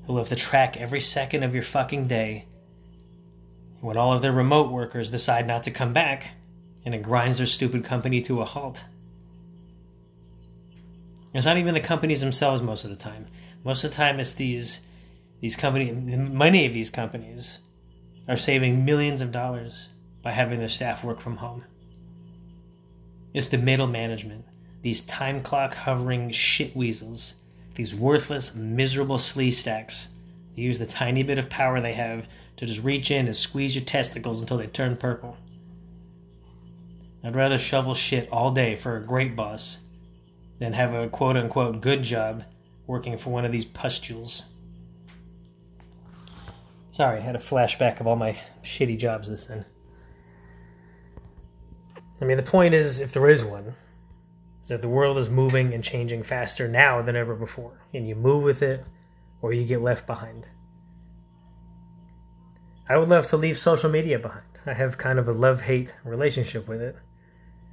who'll 0.05 0.17
have 0.17 0.29
to 0.29 0.35
track 0.35 0.77
every 0.77 1.01
second 1.01 1.43
of 1.43 1.53
your 1.53 1.63
fucking 1.63 2.07
day. 2.07 2.45
When 3.81 3.97
all 3.97 4.13
of 4.13 4.21
their 4.21 4.31
remote 4.31 4.71
workers 4.71 5.11
decide 5.11 5.45
not 5.45 5.63
to 5.63 5.71
come 5.71 5.93
back, 5.93 6.31
and 6.85 6.95
it 6.95 7.03
grinds 7.03 7.37
their 7.37 7.47
stupid 7.47 7.83
company 7.83 8.21
to 8.21 8.41
a 8.41 8.45
halt. 8.45 8.85
It's 11.33 11.45
not 11.45 11.57
even 11.57 11.73
the 11.73 11.79
companies 11.79 12.21
themselves 12.21 12.61
most 12.61 12.83
of 12.83 12.89
the 12.89 12.95
time. 12.95 13.27
Most 13.63 13.83
of 13.83 13.91
the 13.91 13.95
time, 13.97 14.19
it's 14.19 14.33
these 14.33 14.81
these 15.41 15.55
company. 15.55 15.91
Many 15.91 16.65
of 16.65 16.73
these 16.73 16.89
companies 16.89 17.59
are 18.27 18.37
saving 18.37 18.85
millions 18.85 19.19
of 19.21 19.31
dollars 19.31 19.89
by 20.21 20.31
having 20.31 20.59
their 20.59 20.69
staff 20.69 21.03
work 21.03 21.19
from 21.19 21.37
home. 21.37 21.63
It's 23.33 23.47
the 23.47 23.57
middle 23.57 23.87
management, 23.87 24.45
these 24.83 25.01
time 25.01 25.41
clock 25.41 25.73
hovering 25.73 26.31
shit 26.31 26.75
weasels, 26.75 27.35
these 27.75 27.95
worthless, 27.95 28.53
miserable 28.53 29.17
Sleestaks. 29.17 30.09
They 30.55 30.61
use 30.61 30.77
the 30.77 30.85
tiny 30.85 31.23
bit 31.23 31.39
of 31.39 31.49
power 31.49 31.81
they 31.81 31.93
have 31.93 32.27
to 32.57 32.65
just 32.65 32.83
reach 32.83 33.09
in 33.09 33.25
and 33.25 33.35
squeeze 33.35 33.75
your 33.75 33.85
testicles 33.85 34.39
until 34.39 34.57
they 34.57 34.67
turn 34.67 34.97
purple. 34.97 35.37
I'd 37.23 37.35
rather 37.35 37.57
shovel 37.57 37.95
shit 37.95 38.29
all 38.31 38.51
day 38.51 38.75
for 38.75 38.97
a 38.97 39.03
great 39.03 39.35
boss 39.35 39.79
than 40.59 40.73
have 40.73 40.93
a 40.93 41.09
quote 41.09 41.37
unquote 41.37 41.81
good 41.81 42.03
job 42.03 42.43
working 42.85 43.17
for 43.17 43.31
one 43.31 43.45
of 43.45 43.51
these 43.51 43.65
pustules. 43.65 44.43
Sorry, 46.91 47.17
I 47.17 47.21
had 47.21 47.35
a 47.35 47.39
flashback 47.39 47.99
of 47.99 48.05
all 48.05 48.15
my 48.15 48.39
shitty 48.61 48.99
jobs 48.99 49.27
this 49.27 49.45
then. 49.45 49.65
I 52.23 52.25
mean, 52.25 52.37
the 52.37 52.43
point 52.43 52.73
is, 52.73 53.01
if 53.01 53.11
there 53.11 53.27
is 53.27 53.43
one, 53.43 53.75
is 54.61 54.69
that 54.69 54.81
the 54.81 54.87
world 54.87 55.17
is 55.17 55.29
moving 55.29 55.73
and 55.73 55.83
changing 55.83 56.23
faster 56.23 56.69
now 56.69 57.01
than 57.01 57.17
ever 57.17 57.35
before, 57.35 57.81
and 57.93 58.07
you 58.07 58.15
move 58.15 58.43
with 58.43 58.61
it 58.61 58.85
or 59.41 59.51
you 59.51 59.65
get 59.65 59.81
left 59.81 60.07
behind. 60.07 60.47
I 62.87 62.95
would 62.95 63.09
love 63.09 63.27
to 63.27 63.35
leave 63.35 63.57
social 63.57 63.89
media 63.89 64.19
behind. 64.19 64.45
I 64.65 64.71
have 64.71 64.97
kind 64.97 65.19
of 65.19 65.27
a 65.27 65.33
love 65.33 65.59
hate 65.59 65.93
relationship 66.05 66.65
with 66.65 66.81
it. 66.81 66.95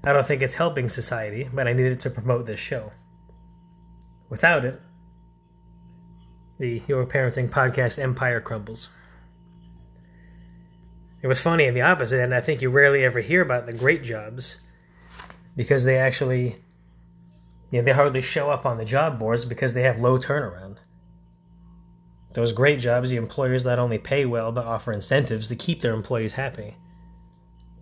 I 0.02 0.12
don't 0.12 0.26
think 0.26 0.42
it's 0.42 0.56
helping 0.56 0.88
society, 0.88 1.48
but 1.52 1.68
I 1.68 1.72
needed 1.72 2.00
to 2.00 2.10
promote 2.10 2.46
this 2.46 2.58
show. 2.58 2.90
Without 4.30 4.64
it, 4.64 4.80
the 6.58 6.82
Your 6.88 7.06
Parenting 7.06 7.50
Podcast 7.50 8.00
empire 8.00 8.40
crumbles. 8.40 8.88
It 11.22 11.26
was 11.26 11.40
funny 11.40 11.64
in 11.64 11.74
the 11.74 11.82
opposite, 11.82 12.20
and 12.20 12.34
I 12.34 12.40
think 12.40 12.62
you 12.62 12.70
rarely 12.70 13.04
ever 13.04 13.20
hear 13.20 13.42
about 13.42 13.66
the 13.66 13.72
great 13.72 14.02
jobs 14.02 14.56
because 15.54 15.84
they 15.84 15.98
actually, 15.98 16.56
you 17.70 17.78
know, 17.78 17.82
they 17.82 17.92
hardly 17.92 18.22
show 18.22 18.50
up 18.50 18.64
on 18.64 18.78
the 18.78 18.84
job 18.84 19.18
boards 19.18 19.44
because 19.44 19.74
they 19.74 19.82
have 19.82 20.00
low 20.00 20.16
turnaround. 20.16 20.76
Those 22.32 22.52
great 22.52 22.78
jobs, 22.78 23.10
the 23.10 23.16
employers 23.16 23.64
not 23.64 23.78
only 23.78 23.98
pay 23.98 24.24
well 24.24 24.52
but 24.52 24.64
offer 24.64 24.92
incentives 24.92 25.48
to 25.48 25.56
keep 25.56 25.80
their 25.80 25.92
employees 25.92 26.34
happy, 26.34 26.76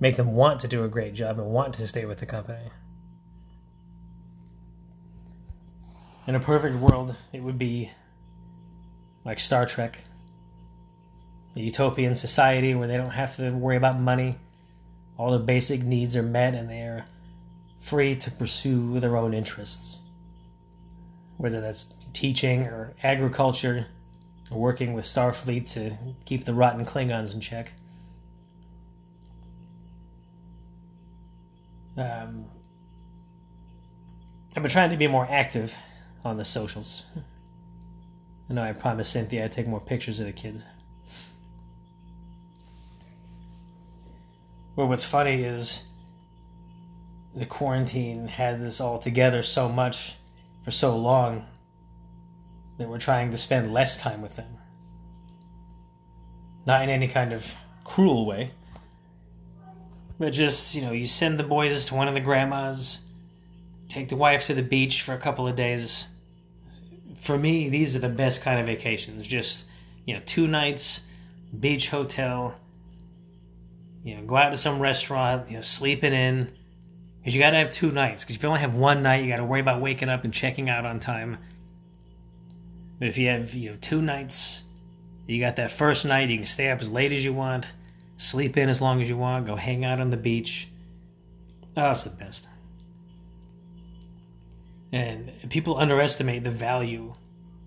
make 0.01 0.17
them 0.17 0.33
want 0.33 0.61
to 0.61 0.69
do 0.69 0.85
a 0.85 0.89
great 0.89 1.15
job 1.15 1.39
and 1.39 1.49
want 1.49 1.75
to 1.75 1.87
stay 1.87 2.07
with 2.07 2.19
the 2.19 2.27
company. 2.27 2.71
In 6.27 6.35
a 6.35 6.41
perfect 6.41 6.77
world, 6.77 7.15
it 7.33 7.43
would 7.43 7.59
be 7.59 7.91
like 9.25 9.39
Star 9.39 9.65
Trek 9.65 10.01
a 11.59 11.63
utopian 11.63 12.15
society 12.15 12.75
where 12.75 12.87
they 12.87 12.97
don't 12.97 13.11
have 13.11 13.37
to 13.37 13.51
worry 13.51 13.77
about 13.77 14.01
money. 14.01 14.39
All 15.17 15.33
their 15.33 15.41
basic 15.41 15.83
needs 15.83 16.15
are 16.15 16.23
met 16.23 16.55
and 16.55 16.71
they 16.71 16.83
are 16.83 17.05
free 17.81 18.15
to 18.15 18.31
pursue 18.31 19.01
their 19.01 19.17
own 19.17 19.35
interests. 19.35 19.99
Whether 21.37 21.61
that's 21.61 21.87
teaching 22.13 22.63
or 22.63 22.95
agriculture 23.03 23.89
or 24.51 24.59
working 24.59 24.93
with 24.93 25.05
Starfleet 25.05 25.73
to 25.73 25.97
keep 26.25 26.45
the 26.45 26.55
rotten 26.55 26.87
Klingons 26.87 27.35
in 27.35 27.41
check. 27.41 27.73
Um, 31.97 32.45
I've 34.55 34.63
been 34.63 34.71
trying 34.71 34.91
to 34.91 34.97
be 34.97 35.09
more 35.09 35.27
active 35.29 35.75
on 36.25 36.37
the 36.37 36.45
socials. 36.45 37.03
I 38.49 38.53
know 38.53 38.63
I 38.63 38.73
promised 38.73 39.13
Cynthia 39.13 39.45
I'd 39.45 39.53
take 39.53 39.67
more 39.67 39.81
pictures 39.81 40.21
of 40.21 40.27
the 40.27 40.33
kids. 40.33 40.65
Well, 44.79 44.87
what's 44.87 45.05
funny 45.05 45.43
is 45.43 45.81
the 47.35 47.47
quarantine 47.47 48.29
had 48.29 48.61
this 48.61 48.81
all 48.81 49.01
together 49.01 49.43
so 49.43 49.69
much 49.69 50.15
for 50.63 50.71
so 50.71 50.97
long 50.97 51.47
that 52.79 52.89
we're 52.89 53.01
trying 53.01 53.33
to 53.33 53.39
spend 53.39 53.75
less 53.75 53.97
time 53.97 54.23
with 54.23 54.37
them. 54.37 54.57
Not 56.65 56.83
in 56.85 56.91
any 56.91 57.09
kind 57.09 57.33
of 57.33 57.53
cruel 57.83 58.25
way, 58.25 58.53
but 60.17 60.33
just, 60.33 60.77
you 60.77 60.83
know, 60.83 60.93
you 60.93 61.09
send 61.09 61.41
the 61.41 61.43
boys 61.43 61.87
to 61.87 61.97
one 61.97 62.07
of 62.07 62.15
the 62.15 62.21
grandmas, 62.21 63.01
take 63.89 64.09
the 64.09 64.15
wife 64.15 64.47
to 64.47 64.55
the 64.55 64.63
beach 64.63 65.03
for 65.03 65.13
a 65.13 65.19
couple 65.19 65.49
of 65.49 65.57
days. 65.57 66.07
For 67.19 67.37
me, 67.37 67.69
these 67.69 67.97
are 67.97 67.99
the 67.99 68.09
best 68.09 68.43
kind 68.43 68.61
of 68.61 68.67
vacations. 68.67 69.27
Just, 69.27 69.65
you 70.07 70.15
know, 70.15 70.23
two 70.25 70.47
nights, 70.47 71.01
beach 71.59 71.89
hotel, 71.89 72.55
you 74.09 74.17
know, 74.17 74.23
go 74.23 74.37
out 74.37 74.51
to 74.51 74.57
some 74.57 74.81
restaurant, 74.81 75.51
you 75.51 75.57
know, 75.57 75.61
sleeping 75.61 76.15
in. 76.15 76.51
Because 77.21 77.35
you 77.35 77.43
got 77.43 77.51
to 77.51 77.59
have 77.59 77.71
two 77.71 77.91
nights. 77.91 78.25
Because 78.25 78.37
if 78.37 78.43
you 78.43 78.49
only 78.49 78.63
have 78.63 78.75
one 78.75 79.03
night, 79.03 79.23
you 79.23 79.31
got 79.31 79.37
to 79.37 79.45
worry 79.45 79.61
about 79.61 79.83
waking 79.83 80.09
up 80.09 80.25
and 80.25 80.33
checking 80.33 80.71
out 80.71 80.87
on 80.87 80.99
time. 80.99 81.37
But 82.99 83.09
if 83.09 83.19
you 83.19 83.29
have, 83.29 83.53
you 83.53 83.71
know, 83.71 83.77
two 83.83 84.01
nights, 84.01 84.65
you 85.27 85.39
got 85.39 85.57
that 85.57 85.71
first 85.71 86.07
night, 86.07 86.31
you 86.31 86.39
can 86.39 86.47
stay 86.47 86.71
up 86.71 86.81
as 86.81 86.91
late 86.91 87.13
as 87.13 87.23
you 87.23 87.35
want, 87.35 87.67
sleep 88.17 88.57
in 88.57 88.71
as 88.71 88.81
long 88.81 89.03
as 89.03 89.11
you 89.11 89.19
want, 89.19 89.47
go 89.47 89.57
hang 89.57 89.85
out 89.85 90.01
on 90.01 90.09
the 90.09 90.17
beach. 90.17 90.69
Oh, 91.77 91.91
it's 91.91 92.05
the 92.05 92.11
best. 92.11 92.49
And 94.91 95.31
people 95.51 95.77
underestimate 95.77 96.45
the 96.45 96.51
value 96.51 97.13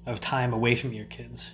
of 0.08 0.20
time 0.20 0.54
away 0.54 0.74
from 0.74 0.92
your 0.92 1.06
kids. 1.06 1.54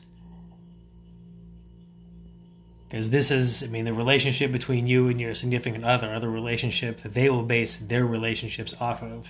Because 2.90 3.10
this 3.10 3.32
is, 3.32 3.64
I 3.64 3.68
mean, 3.68 3.86
the 3.86 3.94
relationship 3.94 4.52
between 4.52 4.88
you 4.88 5.10
and 5.10 5.20
your 5.20 5.34
significant 5.34 5.84
other 5.84 6.20
the 6.20 6.30
relationship 6.30 7.00
that 7.02 7.14
they 7.14 7.30
will 7.30 7.44
base 7.44 7.78
their 7.78 8.06
relationships 8.06 8.74
off 8.80 9.04
of. 9.04 9.30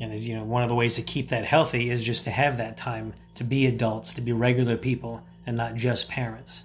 And 0.00 0.12
as 0.12 0.26
you 0.26 0.34
know, 0.34 0.42
one 0.42 0.64
of 0.64 0.68
the 0.68 0.74
ways 0.74 0.96
to 0.96 1.02
keep 1.02 1.28
that 1.28 1.44
healthy 1.44 1.90
is 1.90 2.02
just 2.02 2.24
to 2.24 2.30
have 2.30 2.56
that 2.56 2.76
time 2.76 3.14
to 3.36 3.44
be 3.44 3.66
adults, 3.66 4.12
to 4.14 4.20
be 4.20 4.32
regular 4.32 4.76
people, 4.76 5.22
and 5.46 5.56
not 5.56 5.76
just 5.76 6.08
parents. 6.08 6.64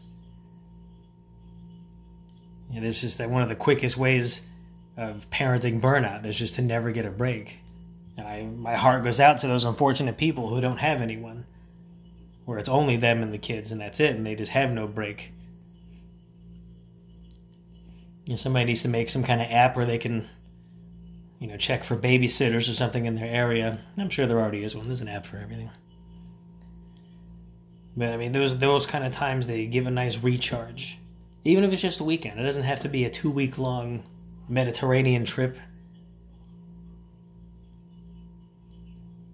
Know, 2.71 2.81
this 2.81 3.03
is 3.03 3.17
that 3.17 3.29
one 3.29 3.41
of 3.41 3.49
the 3.49 3.55
quickest 3.55 3.97
ways 3.97 4.41
of 4.97 5.29
parenting 5.29 5.79
burnout 5.79 6.25
is 6.25 6.35
just 6.35 6.55
to 6.55 6.61
never 6.61 6.91
get 6.91 7.05
a 7.05 7.11
break. 7.11 7.59
And 8.17 8.27
I, 8.27 8.43
my 8.43 8.75
heart 8.75 9.03
goes 9.03 9.19
out 9.19 9.37
to 9.39 9.47
those 9.47 9.65
unfortunate 9.65 10.17
people 10.17 10.49
who 10.49 10.59
don't 10.59 10.77
have 10.77 11.01
anyone 11.01 11.45
where 12.47 12.57
it's 12.57 12.69
only 12.69 12.95
them 12.95 13.21
and 13.21 13.33
the 13.33 13.37
kids 13.37 13.73
and 13.73 13.81
that's 13.81 13.99
it 13.99 14.15
and 14.15 14.25
they 14.25 14.33
just 14.33 14.53
have 14.53 14.71
no 14.71 14.87
break. 14.87 15.33
You 18.25 18.31
know 18.31 18.37
somebody 18.37 18.63
needs 18.63 18.83
to 18.83 18.87
make 18.87 19.09
some 19.09 19.25
kind 19.25 19.41
of 19.41 19.51
app 19.51 19.75
where 19.75 19.85
they 19.85 19.97
can 19.97 20.29
you 21.39 21.47
know 21.47 21.57
check 21.57 21.83
for 21.83 21.97
babysitters 21.97 22.69
or 22.69 22.73
something 22.73 23.05
in 23.05 23.15
their 23.15 23.27
area. 23.27 23.77
I'm 23.97 24.09
sure 24.09 24.25
there 24.25 24.39
already 24.39 24.63
is 24.63 24.77
one. 24.77 24.87
There's 24.87 25.01
an 25.01 25.09
app 25.09 25.25
for 25.25 25.35
everything. 25.35 25.69
But 27.97 28.13
i 28.13 28.17
mean 28.17 28.31
those 28.31 28.57
those 28.57 28.85
kind 28.85 29.03
of 29.03 29.11
times 29.11 29.45
they 29.45 29.65
give 29.65 29.85
a 29.85 29.91
nice 29.91 30.23
recharge. 30.23 30.99
Even 31.43 31.65
if 31.65 31.73
it's 31.73 31.81
just 31.81 31.99
a 31.99 32.05
weekend. 32.05 32.39
It 32.39 32.43
doesn't 32.43 32.63
have 32.63 32.79
to 32.79 32.87
be 32.87 33.03
a 33.03 33.09
two 33.09 33.29
week 33.29 33.57
long 33.57 34.03
mediterranean 34.47 35.25
trip 35.25 35.57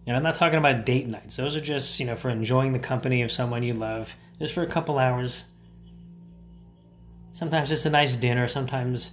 And 0.06 0.18
I'm 0.18 0.24
not 0.24 0.36
talking 0.36 0.60
about 0.60 0.86
date 0.86 1.08
nights. 1.08 1.38
Those 1.38 1.56
are 1.56 1.62
just, 1.62 2.00
you 2.00 2.06
know, 2.06 2.16
for 2.16 2.30
enjoying 2.30 2.74
the 2.74 2.80
company 2.80 3.22
of 3.22 3.32
someone 3.32 3.64
you 3.64 3.74
love, 3.74 4.16
just 4.40 4.54
for 4.54 4.64
a 4.64 4.68
couple 4.68 5.00
hours. 5.00 5.46
Sometimes 7.32 7.70
just 7.70 7.86
a 7.86 7.90
nice 7.90 8.16
dinner. 8.16 8.48
Sometimes, 8.48 9.12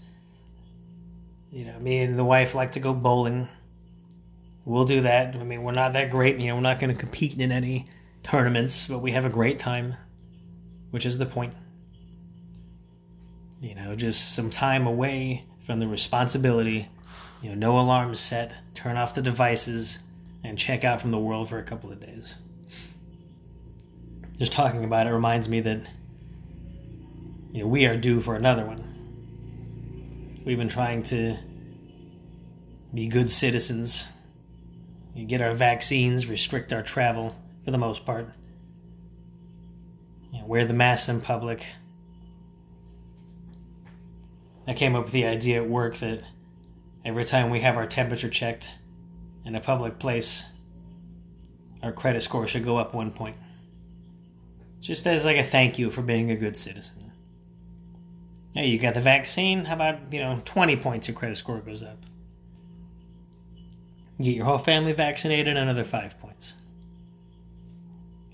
you 1.52 1.64
know, 1.64 1.78
me 1.78 1.98
and 1.98 2.18
the 2.18 2.24
wife 2.24 2.54
like 2.54 2.72
to 2.72 2.80
go 2.80 2.92
bowling. 2.92 3.48
We'll 4.64 4.84
do 4.84 5.02
that. 5.02 5.36
I 5.36 5.44
mean, 5.44 5.62
we're 5.62 5.72
not 5.72 5.92
that 5.92 6.10
great. 6.10 6.38
You 6.38 6.48
know, 6.48 6.56
we're 6.56 6.60
not 6.62 6.80
going 6.80 6.94
to 6.94 7.00
compete 7.00 7.40
in 7.40 7.52
any 7.52 7.86
tournaments, 8.22 8.86
but 8.88 8.98
we 8.98 9.12
have 9.12 9.24
a 9.24 9.30
great 9.30 9.58
time, 9.58 9.94
which 10.90 11.06
is 11.06 11.18
the 11.18 11.26
point. 11.26 11.54
You 13.60 13.74
know, 13.74 13.94
just 13.94 14.34
some 14.34 14.50
time 14.50 14.86
away 14.86 15.44
from 15.64 15.78
the 15.78 15.86
responsibility. 15.86 16.88
You 17.42 17.50
know, 17.50 17.54
no 17.54 17.78
alarms 17.78 18.18
set. 18.18 18.52
Turn 18.74 18.96
off 18.96 19.14
the 19.14 19.22
devices 19.22 20.00
and 20.44 20.58
check 20.58 20.84
out 20.84 21.00
from 21.00 21.10
the 21.10 21.18
world 21.18 21.48
for 21.48 21.58
a 21.58 21.62
couple 21.62 21.90
of 21.90 22.00
days. 22.00 22.36
Just 24.38 24.52
talking 24.52 24.84
about 24.84 25.06
it 25.06 25.10
reminds 25.10 25.48
me 25.48 25.60
that 25.60 25.82
you 27.52 27.62
know 27.62 27.66
we 27.66 27.86
are 27.86 27.96
due 27.96 28.20
for 28.20 28.36
another 28.36 28.64
one. 28.64 28.86
We've 30.44 30.58
been 30.58 30.68
trying 30.68 31.02
to 31.04 31.36
be 32.94 33.06
good 33.06 33.30
citizens, 33.30 34.08
get 35.26 35.42
our 35.42 35.54
vaccines, 35.54 36.28
restrict 36.28 36.72
our 36.72 36.82
travel 36.82 37.36
for 37.64 37.70
the 37.70 37.78
most 37.78 38.04
part, 38.06 38.28
you 40.32 40.40
know, 40.40 40.46
wear 40.46 40.64
the 40.64 40.74
mask 40.74 41.08
in 41.08 41.20
public. 41.20 41.64
I 44.66 44.74
came 44.74 44.96
up 44.96 45.04
with 45.04 45.12
the 45.12 45.26
idea 45.26 45.62
at 45.62 45.68
work 45.68 45.96
that 45.96 46.22
every 47.04 47.24
time 47.24 47.50
we 47.50 47.60
have 47.60 47.76
our 47.76 47.86
temperature 47.86 48.28
checked, 48.28 48.70
in 49.44 49.54
a 49.54 49.60
public 49.60 49.98
place, 49.98 50.44
our 51.82 51.92
credit 51.92 52.22
score 52.22 52.46
should 52.46 52.64
go 52.64 52.76
up 52.76 52.94
one 52.94 53.10
point. 53.10 53.36
Just 54.80 55.06
as 55.06 55.24
like 55.24 55.36
a 55.36 55.44
thank 55.44 55.78
you 55.78 55.90
for 55.90 56.02
being 56.02 56.30
a 56.30 56.36
good 56.36 56.56
citizen. 56.56 57.12
Hey, 58.54 58.66
you 58.66 58.78
got 58.78 58.94
the 58.94 59.00
vaccine? 59.00 59.66
How 59.66 59.74
about, 59.74 60.12
you 60.12 60.20
know, 60.20 60.40
20 60.44 60.76
points 60.76 61.06
your 61.06 61.16
credit 61.16 61.36
score 61.36 61.60
goes 61.60 61.82
up? 61.82 61.98
Get 64.20 64.34
your 64.34 64.44
whole 64.44 64.58
family 64.58 64.92
vaccinated, 64.92 65.56
another 65.56 65.84
five 65.84 66.18
points. 66.18 66.54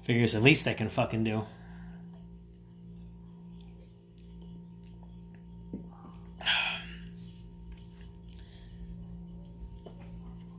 Figures 0.03 0.33
the 0.33 0.41
least 0.41 0.65
they 0.65 0.75
can 0.75 0.89
fucking 0.89 1.25
do. 1.25 1.45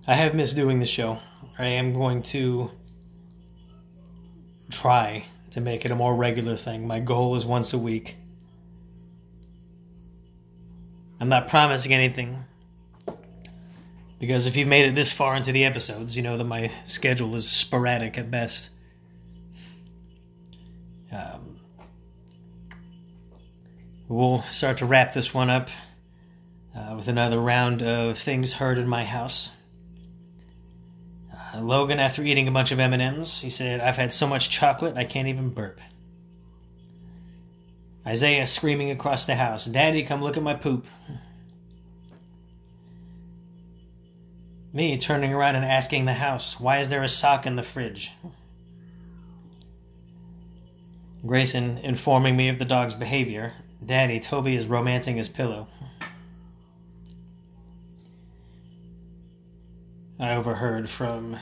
I 0.09 0.15
have 0.15 0.33
missed 0.33 0.55
doing 0.55 0.79
the 0.79 0.85
show. 0.85 1.19
I 1.59 1.65
am 1.65 1.93
going 1.93 2.23
to 2.23 2.71
try 4.71 5.25
to 5.51 5.59
make 5.59 5.83
it 5.83 5.91
a 5.91 5.95
more 5.95 6.15
regular 6.15 6.55
thing. 6.55 6.87
My 6.87 7.01
goal 7.01 7.35
is 7.35 7.45
once 7.45 7.73
a 7.73 7.77
week. 7.77 8.15
I'm 11.19 11.27
not 11.27 11.49
promising 11.49 11.93
anything 11.93 12.45
because 14.17 14.47
if 14.47 14.55
you've 14.55 14.69
made 14.69 14.85
it 14.85 14.95
this 14.95 15.11
far 15.11 15.35
into 15.35 15.51
the 15.51 15.65
episodes, 15.65 16.15
you 16.15 16.23
know 16.23 16.37
that 16.37 16.45
my 16.45 16.71
schedule 16.85 17.35
is 17.35 17.49
sporadic 17.49 18.17
at 18.17 18.31
best. 18.31 18.69
Um, 21.11 21.59
we'll 24.07 24.43
start 24.51 24.77
to 24.77 24.85
wrap 24.85 25.13
this 25.13 25.33
one 25.33 25.49
up 25.49 25.69
uh, 26.73 26.93
with 26.95 27.09
another 27.09 27.39
round 27.39 27.83
of 27.83 28.17
things 28.17 28.53
heard 28.53 28.77
in 28.77 28.87
my 28.87 29.03
house. 29.03 29.51
Logan, 31.61 31.99
after 31.99 32.23
eating 32.23 32.47
a 32.47 32.51
bunch 32.51 32.71
of 32.71 32.79
M&Ms, 32.79 33.41
he 33.41 33.49
said, 33.49 33.79
I've 33.81 33.97
had 33.97 34.13
so 34.13 34.27
much 34.27 34.49
chocolate 34.49 34.97
I 34.97 35.05
can't 35.05 35.27
even 35.27 35.49
burp. 35.49 35.79
Isaiah 38.05 38.47
screaming 38.47 38.91
across 38.91 39.25
the 39.25 39.35
house, 39.35 39.65
Daddy, 39.65 40.03
come 40.03 40.21
look 40.21 40.37
at 40.37 40.43
my 40.43 40.53
poop. 40.53 40.85
Me 44.73 44.97
turning 44.97 45.33
around 45.33 45.55
and 45.55 45.65
asking 45.65 46.05
the 46.05 46.13
house, 46.13 46.59
Why 46.59 46.79
is 46.79 46.89
there 46.89 47.03
a 47.03 47.09
sock 47.09 47.45
in 47.45 47.55
the 47.55 47.63
fridge? 47.63 48.13
Grayson 51.25 51.79
informing 51.79 52.37
me 52.37 52.47
of 52.47 52.59
the 52.59 52.65
dog's 52.65 52.95
behavior. 52.95 53.53
Daddy, 53.85 54.19
Toby 54.19 54.55
is 54.55 54.67
romancing 54.67 55.17
his 55.17 55.29
pillow. 55.29 55.67
I 60.27 60.35
overheard 60.35 60.89
from 60.89 61.37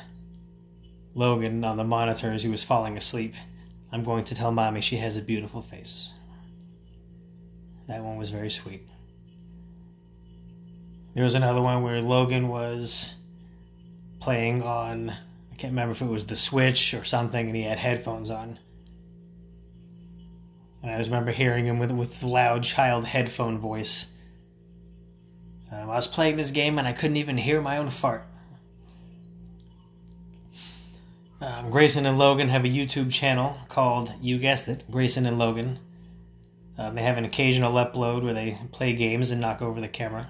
Logan 1.15 1.63
on 1.63 1.75
the 1.75 1.83
monitor 1.83 2.31
as 2.31 2.43
he 2.43 2.49
was 2.49 2.63
falling 2.63 2.97
asleep. 2.97 3.33
I'm 3.91 4.03
going 4.03 4.25
to 4.25 4.35
tell 4.35 4.51
mommy 4.51 4.81
she 4.81 4.97
has 4.97 5.17
a 5.17 5.23
beautiful 5.23 5.63
face. 5.63 6.11
That 7.87 8.03
one 8.03 8.17
was 8.17 8.29
very 8.29 8.51
sweet. 8.51 8.87
There 11.15 11.23
was 11.23 11.33
another 11.33 11.63
one 11.63 11.81
where 11.81 11.99
Logan 11.99 12.47
was 12.47 13.11
playing 14.19 14.61
on, 14.61 15.09
I 15.09 15.55
can't 15.57 15.71
remember 15.71 15.93
if 15.93 16.03
it 16.03 16.05
was 16.05 16.27
the 16.27 16.35
Switch 16.35 16.93
or 16.93 17.03
something, 17.03 17.47
and 17.47 17.55
he 17.55 17.63
had 17.63 17.79
headphones 17.79 18.29
on. 18.29 18.59
And 20.83 20.91
I 20.91 20.99
just 20.99 21.09
remember 21.09 21.31
hearing 21.31 21.65
him 21.65 21.79
with, 21.79 21.89
with 21.89 22.21
loud 22.21 22.61
child 22.61 23.05
headphone 23.05 23.57
voice. 23.57 24.13
Um, 25.71 25.89
I 25.89 25.95
was 25.95 26.07
playing 26.07 26.35
this 26.35 26.51
game 26.51 26.77
and 26.77 26.87
I 26.87 26.93
couldn't 26.93 27.17
even 27.17 27.37
hear 27.37 27.61
my 27.61 27.79
own 27.79 27.89
fart. 27.89 28.27
Um, 31.41 31.69
Grayson 31.69 32.05
and 32.05 32.17
Logan 32.17 32.49
have 32.49 32.63
a 32.63 32.69
YouTube 32.69 33.11
channel 33.11 33.57
called, 33.67 34.13
you 34.21 34.37
guessed 34.37 34.67
it, 34.67 34.85
Grayson 34.89 35.25
and 35.25 35.37
Logan. 35.37 35.79
Um, 36.77 36.95
they 36.95 37.03
have 37.03 37.17
an 37.17 37.25
occasional 37.25 37.73
upload 37.73 38.23
where 38.23 38.33
they 38.33 38.57
play 38.71 38.93
games 38.93 39.31
and 39.31 39.41
knock 39.41 39.61
over 39.61 39.81
the 39.81 39.87
camera. 39.87 40.29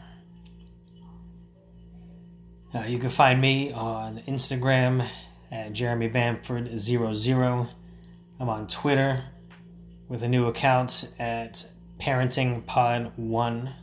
Uh, 2.74 2.82
you 2.82 3.00
can 3.00 3.10
find 3.10 3.40
me 3.40 3.72
on 3.72 4.22
Instagram 4.28 5.08
at 5.52 5.74
Jeremy 5.74 6.10
Bamford00. 6.10 7.70
I'm 8.40 8.50
on 8.50 8.68
Twitter 8.68 9.24
with 10.10 10.24
a 10.24 10.28
new 10.28 10.48
account 10.48 11.10
at 11.20 11.66
ParentingPod1. 12.00 13.74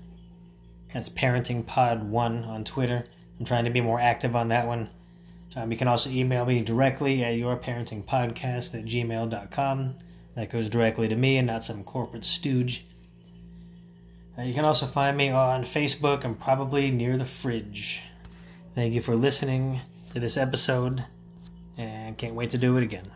That's 0.93 1.09
ParentingPod1 1.09 2.47
on 2.47 2.65
Twitter. 2.65 3.07
I'm 3.39 3.47
trying 3.47 3.65
to 3.65 3.71
be 3.71 3.81
more 3.81 3.99
active 3.99 4.37
on 4.37 4.49
that 4.49 4.67
one. 4.67 4.91
Um, 5.55 5.71
you 5.71 5.77
can 5.77 5.89
also 5.89 6.11
email 6.11 6.47
me 6.47 6.63
directly 6.63 7.23
at 7.25 7.35
yourparentingpodcast 7.35 8.75
at 8.75 8.85
gmail.com. 8.85 9.95
That 10.35 10.51
goes 10.51 10.71
directly 10.71 11.09
to 11.09 11.17
me 11.17 11.37
and 11.37 11.47
not 11.47 11.65
some 11.65 11.85
corporate 11.85 12.25
stooge. 12.25 12.87
Uh, 14.39 14.43
you 14.43 14.55
can 14.55 14.65
also 14.65 14.87
find 14.87 15.17
me 15.17 15.29
on 15.29 15.63
Facebook 15.63 16.25
and 16.25 16.41
probably 16.41 16.91
near 16.91 17.19
the 17.19 17.25
fridge. 17.25 18.03
Thank 18.75 18.95
you 18.95 19.03
for 19.03 19.15
listening 19.15 19.83
to 20.13 20.21
this 20.21 20.39
episode 20.39 21.05
and 21.77 22.17
can't 22.17 22.35
wait 22.35 22.51
to 22.51 22.59
do 22.59 22.77
it 22.79 22.83
again. 22.83 23.11